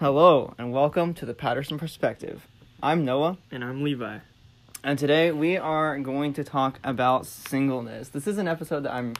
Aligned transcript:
Hello, 0.00 0.54
and 0.56 0.72
welcome 0.72 1.12
to 1.14 1.26
the 1.26 1.34
Patterson 1.34 1.78
Perspective. 1.78 2.46
I'm 2.82 3.04
Noah, 3.04 3.36
And 3.50 3.62
I'm 3.62 3.82
Levi. 3.82 4.18
and 4.82 4.98
today 4.98 5.30
we 5.30 5.58
are 5.58 5.98
going 5.98 6.32
to 6.34 6.42
talk 6.44 6.78
about 6.82 7.26
singleness. 7.26 8.08
This 8.08 8.26
is 8.26 8.38
an 8.38 8.48
episode 8.48 8.84
that 8.84 8.94
I'm, 8.94 9.14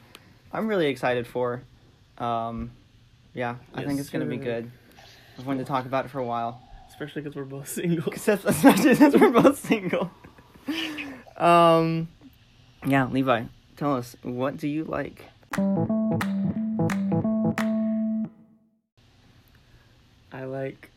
I'm 0.55 0.67
really 0.69 0.87
excited 0.87 1.27
for. 1.27 1.63
Um, 2.17 2.71
yeah, 3.35 3.57
I 3.75 3.85
think 3.85 4.01
it's 4.01 4.09
going 4.09 4.25
to 4.25 4.31
be 4.31 4.43
good. 4.43 4.71
I've 5.39 5.47
wanted 5.47 5.59
to 5.61 5.67
talk 5.67 5.85
about 5.85 6.07
it 6.07 6.09
for 6.09 6.19
a 6.19 6.25
while, 6.25 6.63
Especially 6.89 7.21
because 7.23 7.37
we're 7.37 7.45
both 7.45 7.69
single. 7.69 8.11
Especially 8.17 8.95
since 8.95 9.15
we're 9.15 9.31
both 9.31 9.59
single. 9.59 10.11
Um, 11.37 12.09
yeah, 12.87 13.07
Levi, 13.07 13.45
tell 13.77 13.97
us 13.97 14.17
what 14.23 14.57
do 14.57 14.67
you 14.67 14.85
like? 14.85 15.27
Like 20.63 20.91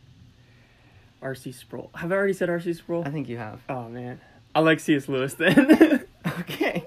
R.C. 1.22 1.52
Sproul. 1.52 1.90
Have 1.94 2.12
I 2.12 2.14
already 2.16 2.32
said 2.34 2.50
R.C. 2.50 2.72
Sproul? 2.74 3.02
I 3.06 3.10
think 3.10 3.28
you 3.28 3.38
have. 3.38 3.60
Oh 3.68 3.88
man, 3.88 4.20
I 4.54 4.60
like 4.60 4.80
C.S. 4.80 5.08
Lewis 5.08 5.34
then. 5.34 6.04
Okay. 6.40 6.82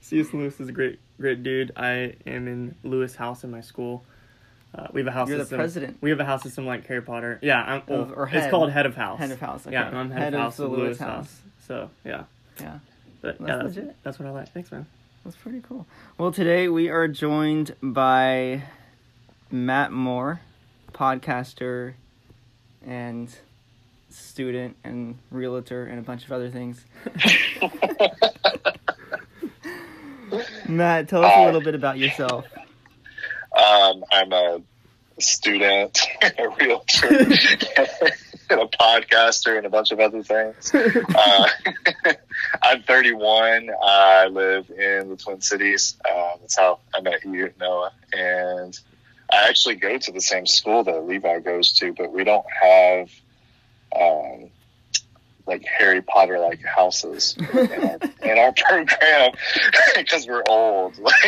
C.S. 0.00 0.34
Lewis 0.34 0.58
is 0.60 0.68
a 0.68 0.72
great, 0.72 0.98
great 1.20 1.42
dude. 1.42 1.70
I 1.76 2.14
am 2.26 2.46
in 2.48 2.74
Lewis 2.82 3.14
House 3.16 3.42
in 3.44 3.50
my 3.50 3.60
school. 3.60 4.04
Uh, 4.74 4.88
we 4.92 5.00
have 5.00 5.06
a 5.08 5.12
house. 5.12 5.28
You're 5.28 5.38
the 5.42 5.56
president. 5.56 5.96
We 6.00 6.10
have 6.10 6.18
a 6.20 6.24
house 6.24 6.42
system 6.42 6.66
like 6.66 6.84
Harry 6.88 7.00
Potter. 7.00 7.38
Yeah, 7.40 7.62
I'm. 7.62 7.82
Well, 7.86 8.12
or 8.14 8.28
it's 8.30 8.50
called 8.50 8.70
head 8.72 8.84
of 8.86 8.96
house. 8.96 9.20
Head 9.20 9.30
of 9.30 9.40
house. 9.40 9.64
Okay. 9.66 9.72
Yeah, 9.74 9.88
I'm 9.88 10.10
head, 10.10 10.34
of 10.34 10.40
house 10.40 10.56
the 10.56 10.64
of 10.64 10.72
Lewis 10.72 10.80
Lewis 10.80 10.98
house. 10.98 11.08
house. 11.08 11.40
So 11.66 11.90
yeah, 12.04 12.24
Yeah. 12.60 12.78
but 13.22 13.38
That's 13.38 13.48
yeah, 13.48 13.56
that's, 13.62 13.76
legit. 13.76 13.96
that's 14.02 14.18
what 14.18 14.26
I 14.28 14.32
like. 14.32 14.52
Thanks, 14.52 14.70
man. 14.72 14.86
That's 15.24 15.36
pretty 15.36 15.62
cool. 15.66 15.86
Well, 16.18 16.32
today 16.32 16.68
we 16.68 16.90
are 16.90 17.06
joined 17.08 17.74
by 17.80 18.64
Matt 19.50 19.92
Moore, 19.92 20.40
podcaster 20.92 21.94
and 22.86 23.34
student 24.10 24.76
and 24.84 25.18
realtor 25.30 25.86
and 25.86 25.98
a 25.98 26.02
bunch 26.02 26.24
of 26.24 26.32
other 26.32 26.50
things. 26.50 26.84
Matt, 30.68 31.08
tell 31.08 31.24
us 31.24 31.32
a 31.36 31.44
little 31.46 31.60
bit 31.60 31.74
about 31.74 31.98
yourself. 31.98 32.46
Um, 33.56 34.04
I'm 34.10 34.32
a 34.32 34.60
student, 35.18 36.00
a 36.22 36.48
realtor, 36.48 37.06
and 37.06 37.32
a 38.50 38.66
podcaster, 38.66 39.56
and 39.56 39.66
a 39.66 39.70
bunch 39.70 39.92
of 39.92 40.00
other 40.00 40.22
things. 40.22 40.74
Uh, 40.74 41.48
I'm 42.62 42.82
31. 42.82 43.70
I 43.82 44.26
live 44.26 44.70
in 44.70 45.08
the 45.10 45.16
Twin 45.16 45.40
Cities. 45.40 45.96
Uh, 46.08 46.36
that's 46.40 46.56
how 46.56 46.80
I 46.94 47.00
met 47.00 47.24
you, 47.24 47.52
Noah. 47.60 47.92
And 48.12 48.78
I 49.34 49.48
actually 49.48 49.76
go 49.76 49.98
to 49.98 50.12
the 50.12 50.20
same 50.20 50.46
school 50.46 50.84
that 50.84 51.06
Levi 51.06 51.40
goes 51.40 51.72
to, 51.74 51.92
but 51.92 52.12
we 52.12 52.24
don't 52.24 52.46
have 52.62 53.10
um, 53.94 54.50
like 55.46 55.64
Harry 55.64 56.02
Potter 56.02 56.38
like 56.38 56.62
houses 56.62 57.36
in 57.38 57.46
our, 57.46 57.98
in 58.22 58.38
our 58.38 58.52
program 58.52 59.32
because 59.96 60.26
we're 60.26 60.42
old. 60.48 60.94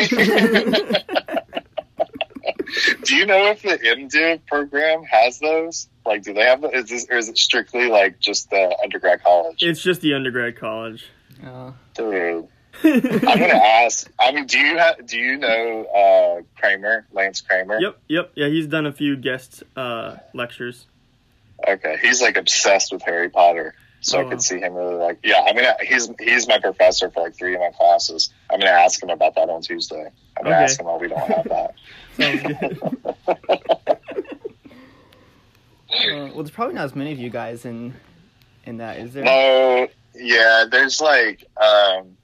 do 3.03 3.15
you 3.15 3.25
know 3.25 3.47
if 3.47 3.61
the 3.61 3.77
MDiv 3.77 4.45
program 4.45 5.03
has 5.03 5.39
those? 5.39 5.87
Like, 6.05 6.23
do 6.23 6.33
they 6.33 6.45
have? 6.45 6.63
Is 6.73 6.89
this, 6.89 7.07
or 7.09 7.17
is 7.17 7.29
it 7.29 7.37
strictly 7.37 7.87
like 7.87 8.19
just 8.19 8.49
the 8.49 8.77
undergrad 8.81 9.23
college? 9.23 9.61
It's 9.61 9.81
just 9.81 10.01
the 10.01 10.13
undergrad 10.13 10.57
college. 10.57 11.05
Uh, 11.45 11.71
Dude, 11.93 12.47
I'm 12.83 12.99
gonna 13.39 13.53
ask. 13.53 14.09
I 14.19 14.31
mean, 14.31 14.45
do 14.45 14.59
you 14.59 14.77
have? 14.77 15.05
Do 15.05 15.17
you 15.17 15.37
know 15.37 15.85
uh, 15.85 16.41
Kramer, 16.59 17.07
Lance 17.11 17.41
Kramer? 17.41 17.79
Yep, 17.79 17.97
yep. 18.07 18.31
Yeah, 18.35 18.47
he's 18.47 18.67
done 18.67 18.85
a 18.85 18.91
few 18.91 19.15
guest 19.17 19.63
uh, 19.75 20.17
lectures. 20.33 20.87
Okay, 21.67 21.97
he's 22.01 22.21
like 22.21 22.37
obsessed 22.37 22.91
with 22.93 23.01
Harry 23.03 23.29
Potter, 23.29 23.73
so 24.01 24.17
Oh, 24.17 24.21
I 24.21 24.23
wow. 24.25 24.29
could 24.29 24.41
see 24.41 24.59
him 24.59 24.73
really 24.75 24.95
like. 24.95 25.19
Yeah, 25.23 25.41
I 25.47 25.53
mean, 25.53 25.65
he's 25.87 26.09
he's 26.19 26.47
my 26.47 26.59
professor 26.59 27.09
for 27.09 27.23
like 27.23 27.35
three 27.35 27.55
of 27.55 27.59
my 27.61 27.71
classes. 27.77 28.31
I'm 28.51 28.59
gonna 28.59 28.71
ask 28.71 29.01
him 29.01 29.09
about 29.09 29.35
that 29.35 29.49
on 29.49 29.61
Tuesday. 29.61 30.09
I'm 30.37 30.43
gonna 30.43 30.55
Okay. 30.55 30.63
ask 30.65 30.79
him 30.79 30.85
why 30.85 30.97
we 30.97 31.07
don't 31.07 31.19
have 31.27 31.47
that. 31.49 31.73
Uh, 35.89 36.27
well, 36.27 36.35
there's 36.35 36.51
probably 36.51 36.75
not 36.75 36.83
as 36.85 36.95
many 36.95 37.11
of 37.13 37.17
you 37.17 37.29
guys 37.29 37.65
in 37.65 37.93
in 38.65 38.77
that, 38.77 38.97
is 38.97 39.13
there? 39.13 39.23
No, 39.23 39.87
yeah, 40.13 40.65
there's 40.69 40.99
like 40.99 41.45
um, 41.55 42.17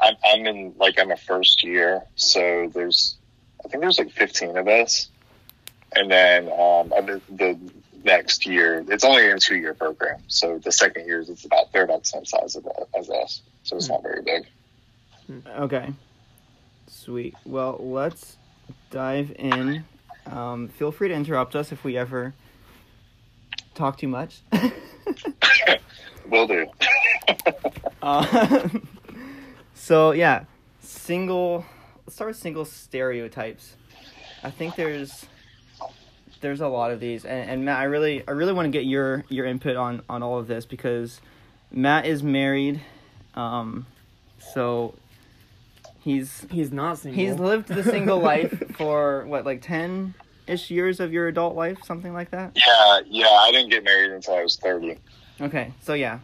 I'm 0.00 0.16
I'm 0.24 0.46
in 0.46 0.74
like 0.78 0.98
I'm 0.98 1.10
a 1.10 1.16
first 1.16 1.62
year, 1.62 2.02
so 2.16 2.70
there's 2.72 3.16
I 3.64 3.68
think 3.68 3.82
there's 3.82 3.98
like 3.98 4.10
15 4.12 4.56
of 4.56 4.68
us, 4.68 5.08
and 5.94 6.10
then 6.10 6.44
um, 6.46 6.88
the 6.88 7.58
next 8.04 8.46
year 8.46 8.84
it's 8.88 9.04
only 9.04 9.26
a 9.26 9.38
two 9.38 9.56
year 9.56 9.74
program, 9.74 10.20
so 10.28 10.58
the 10.58 10.72
second 10.72 11.06
years 11.06 11.28
it's 11.28 11.44
about 11.44 11.72
they're 11.72 11.84
about 11.84 12.04
the 12.04 12.08
same 12.08 12.24
size 12.24 12.56
of, 12.56 12.66
as 12.98 13.10
us, 13.10 13.42
so 13.62 13.76
it's 13.76 13.88
not 13.88 14.02
very 14.02 14.22
big. 14.22 14.46
Okay. 15.46 15.92
Sweet. 16.88 17.34
Well, 17.44 17.76
let's 17.80 18.36
dive 18.90 19.32
in. 19.38 19.84
Um, 20.26 20.68
feel 20.68 20.90
free 20.92 21.08
to 21.08 21.14
interrupt 21.14 21.54
us 21.54 21.72
if 21.72 21.84
we 21.84 21.96
ever 21.96 22.34
talk 23.74 23.96
too 23.96 24.08
much. 24.08 24.40
Will 26.30 26.46
do. 26.46 26.66
uh, 28.02 28.68
so 29.80 30.12
yeah, 30.12 30.44
single. 30.80 31.64
Let's 32.06 32.14
start 32.16 32.28
with 32.28 32.36
single 32.36 32.64
stereotypes. 32.64 33.76
I 34.42 34.50
think 34.50 34.76
there's 34.76 35.26
there's 36.42 36.60
a 36.60 36.68
lot 36.68 36.90
of 36.90 37.00
these, 37.00 37.24
and, 37.24 37.50
and 37.50 37.64
Matt, 37.64 37.78
I 37.78 37.84
really 37.84 38.22
I 38.28 38.32
really 38.32 38.52
want 38.52 38.66
to 38.66 38.70
get 38.70 38.84
your 38.84 39.24
your 39.30 39.46
input 39.46 39.76
on 39.76 40.02
on 40.08 40.22
all 40.22 40.38
of 40.38 40.46
this 40.46 40.66
because 40.66 41.20
Matt 41.72 42.04
is 42.04 42.22
married, 42.22 42.80
um, 43.34 43.86
so 44.38 44.94
he's 46.00 46.46
He's 46.50 46.70
not 46.70 46.98
single. 46.98 47.24
He's 47.24 47.36
lived 47.38 47.68
the 47.68 47.82
single 47.82 48.18
life 48.32 48.76
for 48.76 49.24
what, 49.26 49.46
like 49.46 49.62
ten 49.62 50.14
ish 50.46 50.70
years 50.70 51.00
of 51.00 51.10
your 51.10 51.28
adult 51.28 51.56
life, 51.56 51.78
something 51.84 52.12
like 52.12 52.30
that. 52.32 52.52
Yeah, 52.54 53.00
yeah. 53.06 53.28
I 53.28 53.50
didn't 53.50 53.70
get 53.70 53.82
married 53.84 54.10
until 54.12 54.34
I 54.34 54.42
was 54.42 54.56
30. 54.56 54.98
Okay, 55.40 55.72
so 55.80 55.94
yeah, 55.94 56.18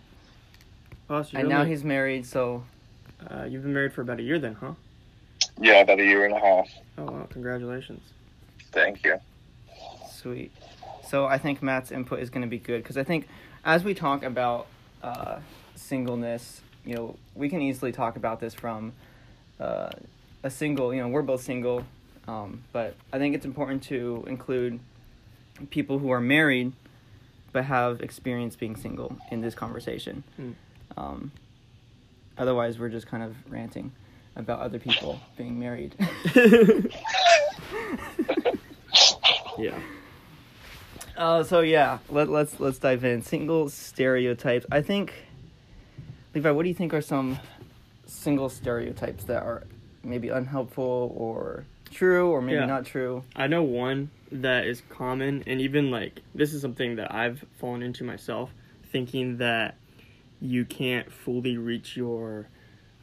Oh, 1.08 1.22
so 1.22 1.38
and 1.38 1.48
you're 1.48 1.58
now 1.58 1.64
he's 1.64 1.84
married. 1.84 2.26
So 2.26 2.64
Uh, 3.28 3.44
you've 3.44 3.62
been 3.62 3.72
married 3.74 3.92
for 3.92 4.02
about 4.02 4.20
a 4.20 4.22
year 4.22 4.38
then, 4.38 4.54
huh? 4.54 4.72
Yeah, 5.60 5.80
about 5.80 6.00
a 6.00 6.04
year 6.04 6.24
and 6.24 6.34
a 6.34 6.38
half. 6.38 6.68
Oh 6.98 7.04
wow, 7.04 7.26
congratulations. 7.30 8.02
Thank 8.72 9.04
you. 9.04 9.18
sweet. 10.10 10.52
So 11.08 11.26
I 11.26 11.38
think 11.38 11.62
Matt's 11.62 11.92
input 11.92 12.18
is 12.20 12.30
going 12.30 12.42
to 12.42 12.48
be 12.48 12.58
good 12.58 12.82
because 12.82 12.96
I 12.96 13.04
think 13.04 13.28
as 13.64 13.84
we 13.84 13.94
talk 13.94 14.22
about 14.22 14.66
uh, 15.02 15.38
singleness, 15.74 16.60
you 16.84 16.94
know, 16.94 17.16
we 17.34 17.48
can 17.48 17.62
easily 17.62 17.92
talk 17.92 18.16
about 18.16 18.40
this 18.40 18.54
from 18.54 18.92
uh, 19.60 19.90
a 20.42 20.50
single. 20.50 20.92
You 20.92 21.02
know, 21.02 21.08
we're 21.08 21.22
both 21.22 21.42
single, 21.42 21.84
um, 22.26 22.64
but 22.72 22.96
I 23.12 23.18
think 23.18 23.34
it's 23.34 23.46
important 23.46 23.82
to 23.84 24.24
include 24.26 24.80
people 25.70 25.98
who 25.98 26.10
are 26.10 26.20
married 26.20 26.72
but 27.52 27.64
have 27.64 28.02
experience 28.02 28.54
being 28.54 28.76
single 28.76 29.16
in 29.30 29.40
this 29.40 29.54
conversation. 29.54 30.24
Hmm. 30.36 30.50
Um, 30.96 31.32
otherwise, 32.38 32.78
we're 32.78 32.88
just 32.88 33.06
kind 33.06 33.22
of 33.22 33.34
ranting 33.50 33.92
about 34.36 34.60
other 34.60 34.78
people 34.78 35.20
being 35.36 35.58
married. 35.58 35.94
yeah. 39.58 39.78
Uh, 41.16 41.42
so 41.42 41.60
yeah, 41.60 41.98
let, 42.10 42.28
let's 42.28 42.60
let's 42.60 42.78
dive 42.78 43.04
in. 43.04 43.22
Single 43.22 43.70
stereotypes. 43.70 44.66
I 44.70 44.82
think, 44.82 45.14
Levi, 46.34 46.50
what 46.50 46.62
do 46.64 46.68
you 46.68 46.74
think 46.74 46.92
are 46.92 47.00
some 47.00 47.38
single 48.06 48.48
stereotypes 48.50 49.24
that 49.24 49.42
are 49.42 49.64
maybe 50.04 50.28
unhelpful 50.28 51.14
or 51.16 51.64
true 51.90 52.30
or 52.30 52.42
maybe 52.42 52.56
Yeah. 52.56 52.66
not 52.66 52.84
true? 52.84 53.24
I 53.34 53.46
know 53.46 53.62
one 53.62 54.10
that 54.30 54.66
is 54.66 54.82
common, 54.90 55.42
and 55.46 55.60
even 55.60 55.90
like 55.90 56.20
this 56.34 56.52
is 56.52 56.60
something 56.60 56.96
that 56.96 57.14
I've 57.14 57.42
fallen 57.58 57.82
into 57.82 58.04
myself, 58.04 58.50
thinking 58.92 59.38
that 59.38 59.76
you 60.40 60.64
can't 60.64 61.12
fully 61.12 61.56
reach 61.56 61.96
your 61.96 62.48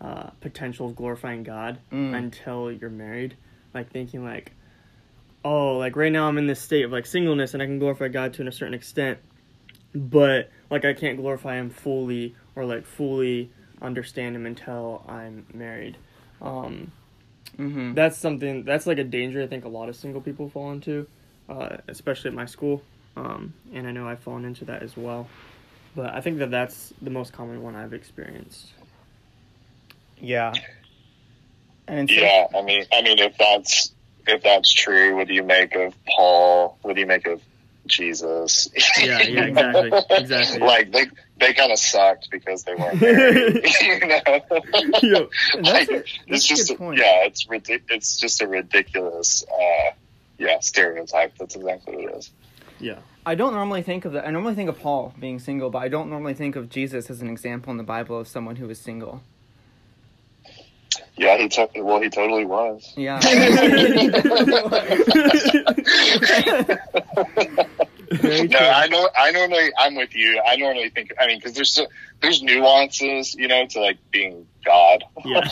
uh, 0.01 0.29
potential 0.41 0.87
of 0.87 0.95
glorifying 0.95 1.43
God 1.43 1.79
Mm. 1.91 2.15
until 2.15 2.71
you're 2.71 2.89
married. 2.89 3.35
Like 3.73 3.91
thinking 3.91 4.23
like, 4.23 4.51
oh, 5.45 5.77
like 5.77 5.95
right 5.95 6.11
now 6.11 6.27
I'm 6.27 6.37
in 6.37 6.47
this 6.47 6.59
state 6.59 6.83
of 6.85 6.91
like 6.91 7.05
singleness, 7.05 7.53
and 7.53 7.63
I 7.63 7.65
can 7.65 7.79
glorify 7.79 8.07
God 8.07 8.33
to 8.35 8.47
a 8.47 8.51
certain 8.51 8.73
extent, 8.73 9.19
but 9.95 10.49
like 10.69 10.85
I 10.85 10.93
can't 10.93 11.17
glorify 11.17 11.55
Him 11.55 11.69
fully 11.69 12.35
or 12.55 12.65
like 12.65 12.85
fully 12.85 13.51
understand 13.81 14.35
Him 14.35 14.45
until 14.45 15.03
I'm 15.07 15.45
married. 15.53 15.97
Um, 16.41 16.91
Mm-hmm. 17.57 17.93
that's 17.93 18.17
something 18.17 18.63
that's 18.63 18.87
like 18.87 18.97
a 18.97 19.03
danger 19.03 19.43
I 19.43 19.45
think 19.47 19.63
a 19.63 19.69
lot 19.69 19.87
of 19.87 19.95
single 19.95 20.21
people 20.21 20.49
fall 20.49 20.71
into, 20.71 21.05
uh, 21.47 21.77
especially 21.87 22.29
at 22.29 22.33
my 22.33 22.45
school. 22.47 22.81
Um, 23.15 23.53
and 23.71 23.85
I 23.87 23.91
know 23.91 24.07
I've 24.07 24.21
fallen 24.21 24.43
into 24.43 24.65
that 24.65 24.81
as 24.81 24.97
well. 24.97 25.27
But 25.95 26.13
I 26.13 26.21
think 26.21 26.39
that 26.39 26.49
that's 26.51 26.91
the 27.01 27.09
most 27.11 27.33
common 27.33 27.61
one 27.61 27.75
I've 27.75 27.93
experienced. 27.93 28.67
Yeah. 30.19 30.53
And 31.87 32.09
so, 32.09 32.15
Yeah, 32.15 32.47
I 32.55 32.61
mean, 32.61 32.85
I 32.91 33.01
mean, 33.01 33.19
if 33.19 33.37
that's 33.37 33.91
if 34.25 34.41
that's 34.41 34.71
true, 34.71 35.15
what 35.15 35.27
do 35.27 35.33
you 35.33 35.43
make 35.43 35.75
of 35.75 35.93
Paul? 36.07 36.77
What 36.81 36.95
do 36.95 37.01
you 37.01 37.07
make 37.07 37.27
of 37.27 37.41
Jesus. 37.85 38.69
Yeah, 39.01 39.21
yeah, 39.23 39.41
exactly, 39.47 39.91
exactly. 40.17 40.59
like 40.59 40.91
they 40.93 41.05
they 41.37 41.53
kind 41.53 41.69
of 41.73 41.77
sucked 41.77 42.29
because 42.31 42.63
they 42.63 42.73
weren't 42.75 43.01
married, 43.01 43.61
you 43.81 43.99
know. 44.07 44.21
Yo, 45.01 45.29
that's 45.55 45.67
Like, 45.67 45.89
a- 45.89 45.95
it's 45.95 46.17
that's 46.29 46.45
a 46.45 46.47
just 46.47 46.69
good 46.69 46.77
point. 46.77 46.97
yeah, 46.99 47.25
it's 47.25 47.45
ridic- 47.47 47.81
It's 47.89 48.17
just 48.17 48.41
a 48.41 48.47
ridiculous 48.47 49.43
uh, 49.51 49.91
yeah 50.37 50.59
stereotype. 50.61 51.37
That's 51.37 51.55
exactly 51.57 51.97
what 52.05 52.13
it 52.13 52.17
is. 52.19 52.31
yeah, 52.79 52.99
I 53.25 53.35
don't 53.35 53.53
normally 53.53 53.83
think 53.83 54.05
of 54.05 54.13
that. 54.13 54.27
I 54.27 54.31
normally 54.31 54.55
think 54.55 54.69
of 54.69 54.79
Paul 54.79 55.13
being 55.19 55.39
single, 55.39 55.69
but 55.69 55.79
I 55.79 55.87
don't 55.87 56.09
normally 56.09 56.33
think 56.33 56.55
of 56.55 56.69
Jesus 56.69 57.09
as 57.09 57.21
an 57.21 57.29
example 57.29 57.71
in 57.71 57.77
the 57.77 57.83
Bible 57.83 58.19
of 58.19 58.27
someone 58.27 58.55
who 58.57 58.67
was 58.67 58.79
single. 58.79 59.21
Yeah, 61.15 61.37
he 61.37 61.47
took. 61.47 61.71
Well, 61.75 62.01
he 62.01 62.09
totally 62.09 62.45
was. 62.45 62.91
Yeah. 62.97 63.19
No. 68.21 68.59
I 68.59 68.87
know. 68.89 69.09
I 69.17 69.31
normally, 69.31 69.71
I'm 69.77 69.95
with 69.95 70.15
you. 70.15 70.39
I 70.45 70.55
normally 70.55 70.89
think. 70.89 71.13
I 71.19 71.25
mean, 71.25 71.39
because 71.39 71.53
there's 71.53 71.71
so- 71.71 71.87
there's 72.21 72.43
nuances, 72.43 73.33
you 73.33 73.47
know, 73.47 73.65
to 73.65 73.79
like 73.81 73.97
being 74.11 74.45
God 74.63 75.03
yeah, 75.25 75.39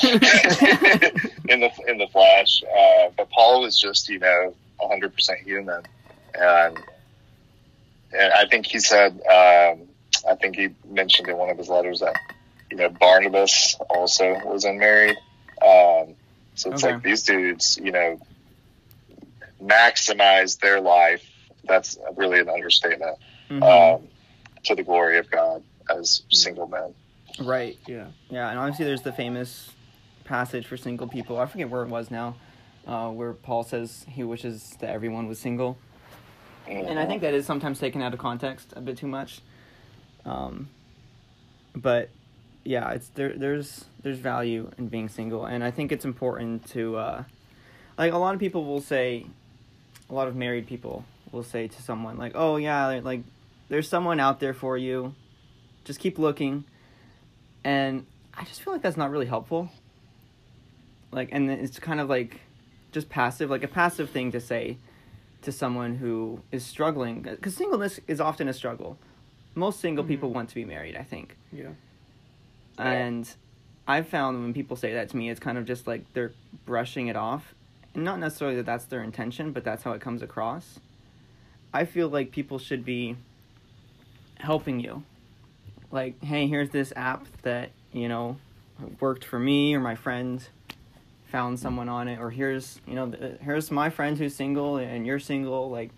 in 1.50 1.60
the 1.60 1.72
in 1.88 1.98
the 1.98 2.08
flesh. 2.12 2.62
Uh, 2.64 3.10
but 3.18 3.30
Paul 3.32 3.62
was 3.62 3.80
just, 3.80 4.10
you 4.10 4.20
know, 4.20 4.54
100 4.78 5.14
percent 5.14 5.40
human, 5.40 5.82
and 6.40 6.78
and 6.78 6.86
I 8.14 8.46
think 8.50 8.66
he 8.66 8.80
said, 8.80 9.14
um, 9.28 9.88
I 10.30 10.36
think 10.40 10.56
he 10.56 10.70
mentioned 10.88 11.28
in 11.30 11.38
one 11.38 11.50
of 11.50 11.58
his 11.58 11.70
letters 11.70 12.00
that, 12.02 12.16
you 12.70 12.78
know, 12.78 12.90
Barnabas 12.90 13.78
also 13.90 14.40
was 14.46 14.66
unmarried. 14.66 15.18
Um, 15.62 16.16
so 16.56 16.72
it's 16.72 16.84
Okay. 16.84 16.94
like 16.94 17.04
these 17.04 17.24
dudes, 17.24 17.78
you 17.82 17.92
know, 17.92 18.20
maximize 19.62 20.60
their 20.60 20.82
life. 20.82 21.24
That's 21.68 21.98
really 22.16 22.40
an 22.40 22.50
understatement. 22.50 23.18
Mhm. 23.50 23.64
Um, 23.64 24.08
to 24.64 24.76
the 24.76 24.84
glory 24.84 25.18
of 25.18 25.30
God 25.30 25.64
as 25.90 26.24
single 26.32 26.68
men. 26.68 26.94
right. 27.40 27.78
yeah, 27.88 28.08
Yeah, 28.30 28.50
and 28.50 28.60
obviously 28.60 28.86
there's 28.86 29.02
the 29.02 29.12
famous 29.14 29.72
passage 30.26 30.66
for 30.68 30.78
single 30.78 31.08
people. 31.08 31.40
I 31.40 31.46
forget 31.46 31.70
where 31.70 31.82
it 31.82 31.88
was 31.90 32.12
now, 32.12 32.36
uh, 32.86 33.10
where 33.10 33.34
Paul 33.34 33.64
says 33.64 34.06
he 34.10 34.24
wishes 34.24 34.76
that 34.80 34.90
everyone 34.90 35.28
was 35.28 35.40
single, 35.40 35.78
and 36.72 37.00
I 37.00 37.06
think 37.06 37.22
that 37.22 37.34
is 37.34 37.46
sometimes 37.46 37.80
taken 37.80 38.02
out 38.02 38.14
of 38.14 38.20
context 38.20 38.74
a 38.76 38.82
bit 38.82 38.98
too 38.98 39.08
much. 39.08 39.42
Um, 40.26 40.70
but 41.76 42.10
yeah, 42.64 42.92
it's 42.92 43.10
there. 43.10 43.34
There's 43.36 43.86
there's 44.02 44.20
value 44.20 44.72
in 44.78 44.88
being 44.88 45.10
single, 45.10 45.46
and 45.46 45.64
I 45.64 45.72
think 45.72 45.92
it's 45.92 46.06
important 46.06 46.68
to 46.72 46.98
uh, 46.98 47.24
like 47.98 48.14
a 48.14 48.18
lot 48.18 48.34
of 48.34 48.40
people 48.40 48.66
will 48.66 48.82
say, 48.82 49.26
a 50.10 50.14
lot 50.14 50.28
of 50.28 50.36
married 50.36 50.68
people 50.68 51.06
will 51.32 51.44
say 51.44 51.68
to 51.68 51.82
someone 51.82 52.18
like, 52.18 52.34
"Oh 52.36 52.58
yeah, 52.58 53.00
like 53.04 53.22
there's 53.70 53.88
someone 53.88 54.20
out 54.20 54.40
there 54.40 54.54
for 54.54 54.78
you, 54.78 55.16
just 55.86 56.00
keep 56.00 56.20
looking," 56.20 56.66
and 57.64 58.06
I 58.34 58.44
just 58.44 58.62
feel 58.62 58.74
like 58.74 58.82
that's 58.82 58.98
not 58.98 59.12
really 59.12 59.26
helpful. 59.26 59.70
Like, 61.12 61.30
and 61.32 61.50
it's 61.50 61.80
kind 61.80 62.00
of 62.00 62.10
like 62.10 62.40
just 62.92 63.10
passive, 63.10 63.50
like 63.50 63.64
a 63.64 63.68
passive 63.68 64.10
thing 64.10 64.32
to 64.32 64.40
say 64.40 64.78
to 65.42 65.52
someone 65.52 65.96
who 65.96 66.42
is 66.52 66.66
struggling 66.66 67.22
because 67.22 67.56
singleness 67.56 68.00
is 68.08 68.20
often 68.22 68.48
a 68.48 68.54
struggle. 68.54 68.98
Most 69.56 69.80
single 69.80 70.04
Mhm. 70.04 70.08
people 70.08 70.32
want 70.32 70.50
to 70.50 70.56
be 70.56 70.66
married, 70.66 70.96
I 70.96 71.04
think. 71.04 71.36
yeah, 71.52 71.70
And 72.78 73.32
I've 73.88 74.08
found 74.08 74.42
when 74.42 74.54
people 74.54 74.76
say 74.78 74.94
that 74.94 75.10
to 75.10 75.18
me, 75.18 75.30
it's 75.30 75.40
kind 75.40 75.58
of 75.58 75.66
just 75.66 75.86
like 75.88 76.12
they're 76.14 76.32
brushing 76.66 77.08
it 77.08 77.16
off. 77.16 77.54
And 77.94 78.04
not 78.06 78.20
necessarily 78.20 78.56
that 78.58 78.66
that's 78.66 78.86
their 78.86 79.04
intention, 79.04 79.52
but 79.52 79.64
that's 79.64 79.84
how 79.84 79.92
it 79.92 80.02
comes 80.02 80.22
across. 80.22 80.80
I 81.74 81.86
feel 81.86 82.08
like 82.08 82.32
people 82.32 82.58
should 82.60 82.86
be 82.86 83.18
helping 84.40 84.80
you. 84.80 85.04
Like, 85.92 86.22
hey, 86.24 86.48
here's 86.48 86.70
this 86.70 86.94
app 86.96 87.26
that, 87.42 87.72
you 87.92 88.08
know, 88.08 88.38
worked 89.00 89.26
for 89.26 89.40
me 89.40 89.76
or 89.76 89.80
my 89.80 89.96
friend 89.96 90.48
found 91.32 91.60
someone 91.60 91.90
on 91.90 92.08
it 92.08 92.20
or 92.20 92.30
here's, 92.30 92.80
you 92.86 92.94
know, 92.96 93.10
th- 93.10 93.38
here's 93.42 93.72
my 93.72 93.90
friend 93.90 94.18
who's 94.18 94.36
single 94.36 94.78
and 94.78 95.06
you're 95.06 95.20
single, 95.20 95.70
like 95.70 95.90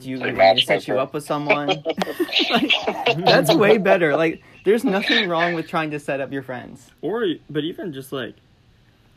do 0.00 0.08
you 0.08 0.16
Like 0.16 0.34
want 0.36 0.54
me 0.56 0.60
to 0.62 0.66
set 0.66 0.88
you 0.88 0.98
up 0.98 1.12
with 1.12 1.24
someone? 1.24 1.68
like, 2.50 2.72
that's 3.18 3.54
way 3.54 3.76
better. 3.76 4.16
Like, 4.16 4.42
there's 4.64 4.82
nothing 4.82 5.28
wrong 5.28 5.52
with 5.52 5.68
trying 5.68 5.90
to 5.90 6.00
set 6.00 6.20
up 6.22 6.32
your 6.32 6.42
friends. 6.42 6.90
or 7.02 7.26
but 7.50 7.64
even 7.64 7.92
just 7.92 8.10
like, 8.10 8.34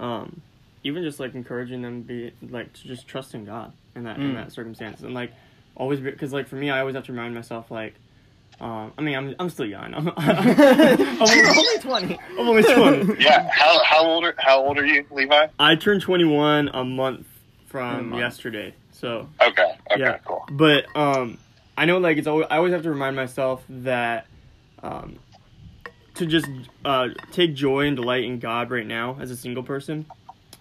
um, 0.02 0.42
even 0.84 1.04
just 1.04 1.20
like 1.22 1.36
encouraging 1.36 1.82
them 1.82 2.02
to 2.04 2.08
be 2.08 2.34
like 2.50 2.72
to 2.74 2.84
just 2.88 3.08
trust 3.08 3.34
in 3.34 3.46
God 3.46 3.72
in 3.96 4.04
that 4.04 4.18
in 4.18 4.32
Mm. 4.34 4.36
that 4.36 4.52
circumstance 4.52 5.02
and 5.02 5.14
like 5.14 5.32
always 5.76 6.00
because 6.00 6.32
like 6.34 6.48
for 6.48 6.56
me 6.58 6.70
I 6.70 6.80
always 6.82 6.96
have 6.96 7.06
to 7.06 7.12
remind 7.14 7.34
myself 7.34 7.72
like, 7.72 7.96
um, 8.60 8.92
I 8.98 9.02
mean 9.02 9.16
I'm 9.16 9.36
I'm 9.40 9.50
still 9.50 9.66
young. 9.66 9.94
I'm, 9.94 10.08
I'm, 10.18 10.98
You're 10.98 11.08
only, 11.22 11.58
only 11.58 11.78
20. 11.80 12.20
I'm 12.40 12.50
only 12.50 12.64
twenty. 12.64 13.16
Yeah. 13.24 13.48
How 13.52 13.84
how 13.84 14.04
old 14.06 14.24
are 14.26 14.36
how 14.40 14.60
old 14.64 14.78
are 14.78 14.86
you, 14.86 15.06
Levi? 15.12 15.48
I 15.60 15.76
turned 15.76 16.02
21 16.02 16.70
a 16.74 16.84
month 16.84 17.20
In 17.20 17.26
a 17.26 17.70
from 17.70 18.10
month. 18.10 18.20
yesterday. 18.20 18.74
So, 18.92 19.30
Okay. 19.42 19.76
Okay. 19.92 20.00
Yeah. 20.02 20.18
Cool. 20.26 20.44
but 20.52 20.86
um 20.96 21.38
I 21.78 21.86
know 21.86 22.00
like 22.00 22.18
it's 22.18 22.28
always 22.28 22.48
I 22.50 22.58
always 22.58 22.74
have 22.74 22.84
to 22.84 22.90
remind 22.90 23.16
myself 23.16 23.64
that 23.70 24.26
um 24.82 25.18
to 26.16 26.26
just 26.26 26.48
uh 26.84 27.10
take 27.32 27.54
joy 27.54 27.86
and 27.88 27.96
delight 27.96 28.24
in 28.24 28.40
God 28.40 28.72
right 28.72 28.88
now 28.88 29.18
as 29.22 29.30
a 29.30 29.36
single 29.38 29.62
person 29.64 30.06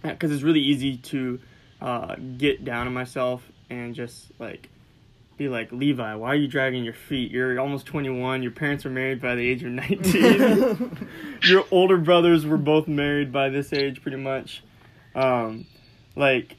because 0.03 0.31
it's 0.31 0.43
really 0.43 0.61
easy 0.61 0.99
to 0.99 1.41
uh 1.81 2.17
get 2.37 2.65
down 2.65 2.87
on 2.87 2.93
myself 2.93 3.43
and 3.71 3.95
just 3.95 4.27
like 4.39 4.69
be 5.37 5.49
like 5.49 5.71
Levi, 5.73 6.15
why 6.15 6.29
are 6.29 6.37
you 6.37 6.49
dragging 6.49 6.85
your 6.85 6.95
feet? 6.95 7.31
You're 7.31 7.61
almost 7.61 7.87
21. 7.87 8.43
Your 8.43 8.53
parents 8.53 8.85
were 8.85 8.91
married 8.91 9.21
by 9.21 9.35
the 9.35 9.47
age 9.47 9.63
of 9.63 9.71
19. 9.73 11.09
your 11.43 11.65
older 11.71 11.99
brothers 11.99 12.47
were 12.47 12.57
both 12.57 12.89
married 12.89 13.33
by 13.33 13.49
this 13.49 13.73
age 13.73 14.03
pretty 14.03 14.17
much 14.17 14.63
um 15.17 15.67
like 16.15 16.55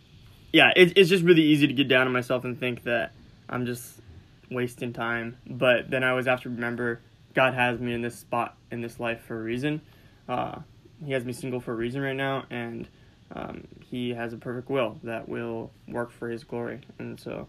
yeah 0.51 0.71
it, 0.75 0.97
it's 0.97 1.09
just 1.09 1.23
really 1.23 1.43
easy 1.43 1.67
to 1.67 1.73
get 1.73 1.87
down 1.87 2.07
on 2.07 2.11
myself 2.11 2.43
and 2.43 2.59
think 2.59 2.83
that 2.83 3.11
i'm 3.47 3.65
just 3.65 4.01
wasting 4.49 4.91
time 4.91 5.37
but 5.45 5.89
then 5.89 6.03
i 6.03 6.09
always 6.09 6.25
have 6.25 6.41
to 6.41 6.49
remember 6.49 6.99
god 7.33 7.53
has 7.53 7.79
me 7.79 7.93
in 7.93 8.01
this 8.01 8.17
spot 8.17 8.57
in 8.71 8.81
this 8.81 8.99
life 8.99 9.21
for 9.21 9.39
a 9.39 9.43
reason 9.43 9.79
uh 10.27 10.57
he 11.05 11.11
has 11.13 11.23
me 11.23 11.31
single 11.31 11.59
for 11.59 11.73
a 11.73 11.75
reason 11.75 12.01
right 12.01 12.15
now 12.15 12.43
and 12.49 12.87
um, 13.35 13.67
he 13.89 14.13
has 14.13 14.31
a 14.31 14.37
perfect 14.37 14.69
will 14.69 14.97
that 15.03 15.27
will 15.27 15.69
work 15.87 16.11
for 16.11 16.29
his 16.29 16.43
glory 16.43 16.79
and 16.97 17.19
so 17.19 17.47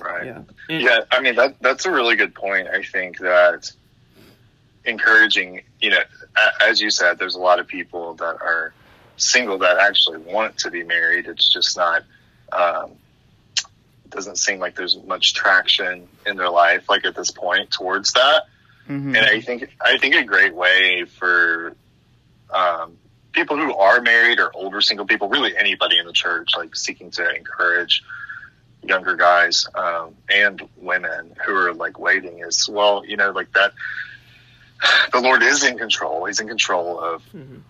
Right. 0.00 0.26
yeah 0.26 0.42
And- 0.68 0.82
Yeah, 0.82 1.00
I 1.10 1.20
mean 1.20 1.34
that 1.36 1.56
that's 1.60 1.86
a 1.86 1.90
really 1.90 2.16
good 2.16 2.34
point. 2.34 2.68
I 2.68 2.82
think 2.82 3.18
that 3.18 3.70
encouraging, 4.84 5.62
you 5.80 5.90
know, 5.90 6.00
as 6.60 6.80
you 6.80 6.90
said, 6.90 7.18
there's 7.18 7.34
a 7.34 7.40
lot 7.40 7.58
of 7.60 7.66
people 7.68 8.14
that 8.14 8.24
are 8.40 8.72
single 9.16 9.58
that 9.58 9.78
actually 9.78 10.18
want 10.18 10.58
to 10.58 10.70
be 10.70 10.82
married. 10.82 11.26
It's 11.26 11.48
just 11.52 11.76
not 11.76 12.02
um, 12.52 12.92
doesn't 14.10 14.36
seem 14.36 14.58
like 14.58 14.74
there's 14.76 14.96
much 15.06 15.34
traction 15.34 16.06
in 16.26 16.36
their 16.36 16.50
life 16.50 16.88
like 16.88 17.04
at 17.06 17.14
this 17.14 17.30
point 17.30 17.70
towards 17.70 18.12
that. 18.12 18.44
Mhm. 18.88 19.16
And 19.16 19.18
I 19.18 19.40
think 19.40 19.70
I 19.80 19.98
think 19.98 20.14
a 20.14 20.24
great 20.24 20.54
way 20.54 21.04
for 21.04 21.74
um, 22.50 22.98
people 23.32 23.56
who 23.56 23.74
are 23.74 24.00
married 24.00 24.38
or 24.40 24.50
older 24.54 24.80
single 24.80 25.06
people, 25.06 25.28
really 25.28 25.56
anybody 25.56 25.98
in 25.98 26.06
the 26.06 26.12
church, 26.12 26.50
like 26.56 26.74
seeking 26.76 27.10
to 27.12 27.34
encourage 27.34 28.02
younger 28.82 29.16
guys 29.16 29.66
um, 29.74 30.14
and 30.28 30.60
women 30.76 31.34
who 31.46 31.54
are 31.54 31.72
like 31.72 31.98
waiting 31.98 32.40
is 32.40 32.68
well, 32.68 33.04
you 33.06 33.16
know, 33.16 33.30
like 33.30 33.52
that. 33.52 33.72
The 35.12 35.20
Lord 35.20 35.42
is 35.42 35.62
in 35.64 35.78
control. 35.78 36.24
He's 36.24 36.40
in 36.40 36.48
control 36.48 36.98
of 36.98 37.22
Mhm. 37.32 37.62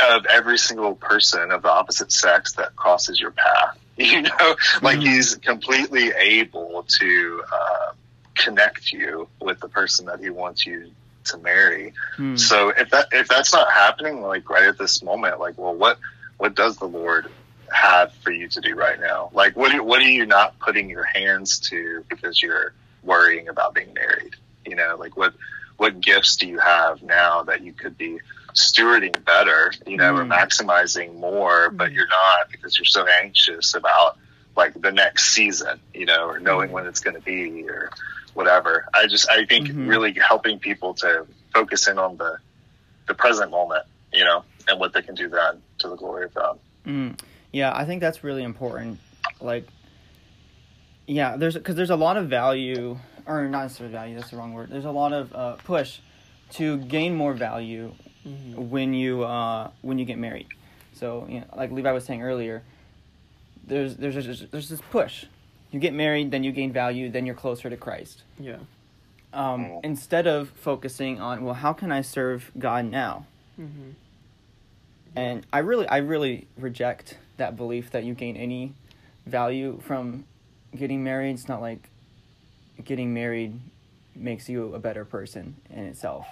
of 0.00 0.26
every 0.26 0.58
single 0.58 0.94
person 0.94 1.50
of 1.50 1.62
the 1.62 1.70
opposite 1.70 2.12
sex 2.12 2.52
that 2.54 2.74
crosses 2.76 3.20
your 3.20 3.32
path. 3.32 3.78
You 3.96 4.22
know, 4.22 4.56
like 4.80 4.98
Mhm. 4.98 5.02
He's 5.02 5.34
completely 5.36 6.12
able 6.16 6.84
to 7.00 7.44
uh, 7.52 7.92
connect 8.34 8.90
you 8.90 9.28
with 9.40 9.60
the 9.60 9.68
person 9.68 10.06
that 10.06 10.18
He 10.20 10.30
wants 10.30 10.64
you 10.64 10.90
to 11.24 11.38
marry. 11.38 11.92
Hmm. 12.16 12.36
So 12.36 12.70
if 12.70 12.88
that 12.90 13.08
if 13.12 13.28
that's 13.28 13.52
not 13.52 13.70
happening, 13.70 14.22
like 14.22 14.48
right 14.48 14.64
at 14.64 14.78
this 14.78 15.02
moment, 15.02 15.40
like, 15.40 15.58
well, 15.58 15.74
what 15.74 15.98
what 16.38 16.54
does 16.54 16.78
the 16.78 16.86
Lord 16.86 17.30
have 17.70 18.12
for 18.22 18.30
you 18.30 18.48
to 18.48 18.60
do 18.60 18.74
right 18.74 19.00
now? 19.00 19.30
Like, 19.32 19.56
what 19.56 19.74
are, 19.74 19.82
what 19.82 20.00
are 20.00 20.10
you 20.10 20.26
not 20.26 20.58
putting 20.58 20.88
your 20.88 21.04
hands 21.04 21.58
to 21.70 22.04
because 22.08 22.42
you're 22.42 22.72
worrying 23.02 23.48
about 23.48 23.74
being 23.74 23.92
married? 23.94 24.34
You 24.66 24.76
know, 24.76 24.96
like 24.98 25.16
what 25.16 25.34
what 25.78 26.00
gifts 26.00 26.36
do 26.36 26.46
you 26.46 26.58
have 26.58 27.02
now 27.02 27.42
that 27.44 27.62
you 27.62 27.72
could 27.72 27.98
be 27.98 28.18
stewarding 28.54 29.24
better? 29.24 29.72
You 29.86 29.96
know, 29.96 30.14
or 30.14 30.24
Mm. 30.24 30.30
maximizing 30.38 31.14
more, 31.18 31.70
but 31.70 31.92
you're 31.92 32.08
not 32.08 32.50
because 32.50 32.78
you're 32.78 32.84
so 32.84 33.06
anxious 33.22 33.74
about 33.74 34.16
like 34.56 34.78
the 34.80 34.92
next 34.92 35.34
season, 35.34 35.80
you 35.94 36.04
know, 36.06 36.26
or 36.28 36.38
knowing 36.38 36.70
when 36.72 36.86
it's 36.86 37.00
going 37.00 37.16
to 37.16 37.22
be 37.22 37.66
or 37.68 37.90
whatever. 38.34 38.86
I 38.94 39.06
just 39.06 39.28
I 39.30 39.44
think 39.46 39.68
Mhm. 39.68 39.88
really 39.88 40.12
helping 40.12 40.58
people 40.58 40.94
to 40.94 41.26
focus 41.52 41.88
in 41.88 41.98
on 41.98 42.16
the 42.18 42.38
the 43.08 43.14
present 43.14 43.50
moment, 43.50 43.84
you 44.12 44.24
know, 44.24 44.44
and 44.68 44.78
what 44.78 44.92
they 44.92 45.02
can 45.02 45.14
do 45.14 45.28
then 45.28 45.60
to 45.78 45.88
the 45.88 45.96
glory 45.96 46.24
of 46.26 46.34
God. 46.34 46.58
Yeah, 47.52 47.72
I 47.74 47.84
think 47.84 48.00
that's 48.00 48.24
really 48.24 48.42
important. 48.42 48.98
Like, 49.40 49.66
yeah, 51.06 51.36
there's 51.36 51.54
because 51.54 51.76
there's 51.76 51.90
a 51.90 51.96
lot 51.96 52.16
of 52.16 52.28
value, 52.28 52.98
or 53.26 53.46
not 53.48 53.62
necessarily 53.62 53.92
value. 53.92 54.16
That's 54.16 54.30
the 54.30 54.36
wrong 54.36 54.54
word. 54.54 54.70
There's 54.70 54.84
a 54.84 54.90
lot 54.90 55.12
of 55.12 55.34
uh, 55.34 55.52
push 55.56 55.98
to 56.52 56.78
gain 56.78 57.14
more 57.14 57.34
value 57.34 57.92
Mm-hmm. 58.26 58.70
when 58.70 58.94
you 58.94 59.24
uh, 59.24 59.70
when 59.80 59.98
you 59.98 60.04
get 60.04 60.16
married. 60.16 60.46
So 60.94 61.26
you 61.28 61.40
know, 61.40 61.46
like 61.56 61.72
Levi 61.72 61.90
was 61.90 62.04
saying 62.04 62.22
earlier, 62.22 62.62
there's 63.66 63.96
there's 63.96 64.14
there's, 64.14 64.46
there's 64.48 64.68
this 64.68 64.80
push. 64.92 65.24
You 65.72 65.80
get 65.80 65.92
married, 65.92 66.30
then 66.30 66.44
you 66.44 66.52
gain 66.52 66.72
value, 66.72 67.10
then 67.10 67.26
you're 67.26 67.34
closer 67.34 67.68
to 67.68 67.76
Christ. 67.76 68.22
Yeah. 68.38 68.58
Um, 69.32 69.80
instead 69.82 70.28
of 70.28 70.50
focusing 70.50 71.20
on 71.20 71.44
well, 71.44 71.54
how 71.54 71.72
can 71.72 71.90
I 71.90 72.02
serve 72.02 72.52
God 72.56 72.84
now? 72.84 73.26
Mm-hmm. 73.60 73.90
And 75.16 75.44
I 75.52 75.58
really 75.58 75.88
I 75.88 75.96
really 75.96 76.46
reject 76.56 77.18
that 77.42 77.56
belief 77.56 77.90
that 77.90 78.04
you 78.04 78.14
gain 78.14 78.36
any 78.36 78.72
value 79.26 79.80
from 79.84 80.24
getting 80.76 81.02
married. 81.02 81.32
It's 81.32 81.48
not 81.48 81.60
like 81.60 81.90
getting 82.84 83.12
married 83.12 83.58
makes 84.14 84.48
you 84.48 84.72
a 84.76 84.78
better 84.78 85.04
person 85.04 85.56
in 85.68 85.84
itself. 85.84 86.24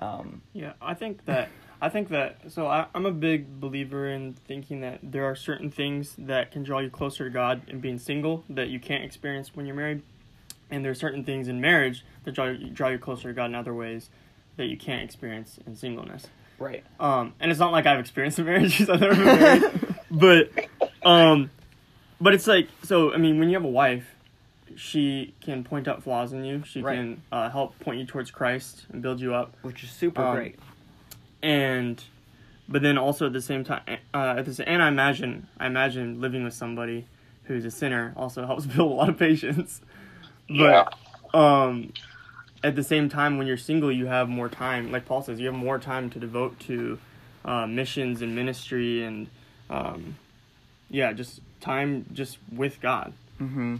Um, 0.00 0.42
Yeah, 0.52 0.72
I 0.82 0.94
think 0.94 1.24
that 1.26 1.50
I 1.80 1.88
think 1.88 2.08
that 2.08 2.40
so 2.48 2.66
I, 2.66 2.86
I'm 2.96 3.06
a 3.06 3.12
big 3.12 3.60
believer 3.60 4.08
in 4.08 4.34
thinking 4.34 4.80
that 4.80 4.98
there 5.04 5.24
are 5.24 5.36
certain 5.36 5.70
things 5.70 6.16
that 6.18 6.50
can 6.50 6.64
draw 6.64 6.80
you 6.80 6.90
closer 6.90 7.24
to 7.24 7.30
God 7.30 7.62
in 7.68 7.78
being 7.78 7.98
single 7.98 8.42
that 8.48 8.68
you 8.68 8.80
can't 8.80 9.04
experience 9.04 9.54
when 9.54 9.66
you're 9.66 9.76
married, 9.76 10.02
and 10.68 10.84
there 10.84 10.90
are 10.90 10.96
certain 10.96 11.22
things 11.22 11.46
in 11.46 11.60
marriage 11.60 12.04
that 12.24 12.32
draw 12.32 12.46
you, 12.46 12.70
draw 12.70 12.88
you 12.88 12.98
closer 12.98 13.28
to 13.28 13.34
God 13.34 13.46
in 13.46 13.54
other 13.54 13.74
ways 13.74 14.10
that 14.56 14.66
you 14.66 14.76
can't 14.76 15.02
experience 15.02 15.60
in 15.64 15.76
singleness. 15.76 16.26
right. 16.58 16.82
Um, 16.98 17.34
and 17.38 17.52
it's 17.52 17.60
not 17.60 17.70
like 17.70 17.86
I've 17.86 18.00
experienced 18.00 18.40
a 18.40 18.42
marriage 18.44 18.78
because 18.78 18.90
I've 18.90 19.00
never 19.00 19.14
been 19.14 19.24
married, 19.24 19.94
but 20.10 20.50
um, 21.04 21.50
but 22.20 22.34
it's 22.34 22.46
like 22.46 22.68
so. 22.82 23.12
I 23.12 23.16
mean, 23.16 23.38
when 23.38 23.48
you 23.48 23.56
have 23.56 23.64
a 23.64 23.68
wife, 23.68 24.06
she 24.76 25.34
can 25.40 25.64
point 25.64 25.88
out 25.88 26.02
flaws 26.02 26.32
in 26.32 26.44
you. 26.44 26.62
She 26.66 26.80
Right. 26.82 26.96
can 26.96 27.22
uh, 27.32 27.50
help 27.50 27.78
point 27.80 27.98
you 28.00 28.06
towards 28.06 28.30
Christ 28.30 28.86
and 28.92 29.02
build 29.02 29.20
you 29.20 29.34
up 29.34 29.54
Which 29.62 29.82
is 29.84 29.90
super 29.90 30.22
Um, 30.22 30.34
great. 30.34 30.58
and 31.42 32.02
but 32.68 32.82
then 32.82 32.98
also 32.98 33.26
at 33.26 33.32
the 33.32 33.40
same 33.42 33.64
time 33.64 33.82
uh, 34.12 34.34
at 34.38 34.44
this 34.44 34.60
and 34.60 34.82
I 34.82 34.88
imagine 34.88 35.46
I 35.58 35.66
imagine 35.66 36.20
living 36.20 36.44
with 36.44 36.54
somebody 36.54 37.06
who's 37.44 37.64
a 37.64 37.70
sinner 37.70 38.12
also 38.16 38.44
helps 38.46 38.66
build 38.74 38.90
a 38.92 38.94
lot 38.94 39.08
of 39.08 39.18
patience. 39.18 39.80
Yeah. 40.48 40.84
But 41.32 41.38
um 41.38 41.92
at 42.64 42.74
the 42.76 42.82
same 42.82 43.08
time 43.08 43.38
when 43.38 43.46
you're 43.46 43.56
single 43.56 43.90
you 43.92 44.06
have 44.06 44.28
more 44.28 44.48
time 44.48 44.90
like 44.92 45.06
Paul 45.06 45.22
says 45.22 45.38
you 45.40 45.46
have 45.46 45.54
more 45.54 45.78
time 45.78 46.10
to 46.10 46.18
devote 46.18 46.58
to 46.60 46.98
uh, 47.44 47.66
missions 47.66 48.20
and 48.20 48.34
ministry 48.34 49.04
and 49.04 49.28
um 49.70 50.16
yeah 50.90 51.12
just 51.12 51.40
time 51.60 52.06
just 52.12 52.38
with 52.54 52.80
God. 52.80 53.12
Mm-hmm. 53.40 53.76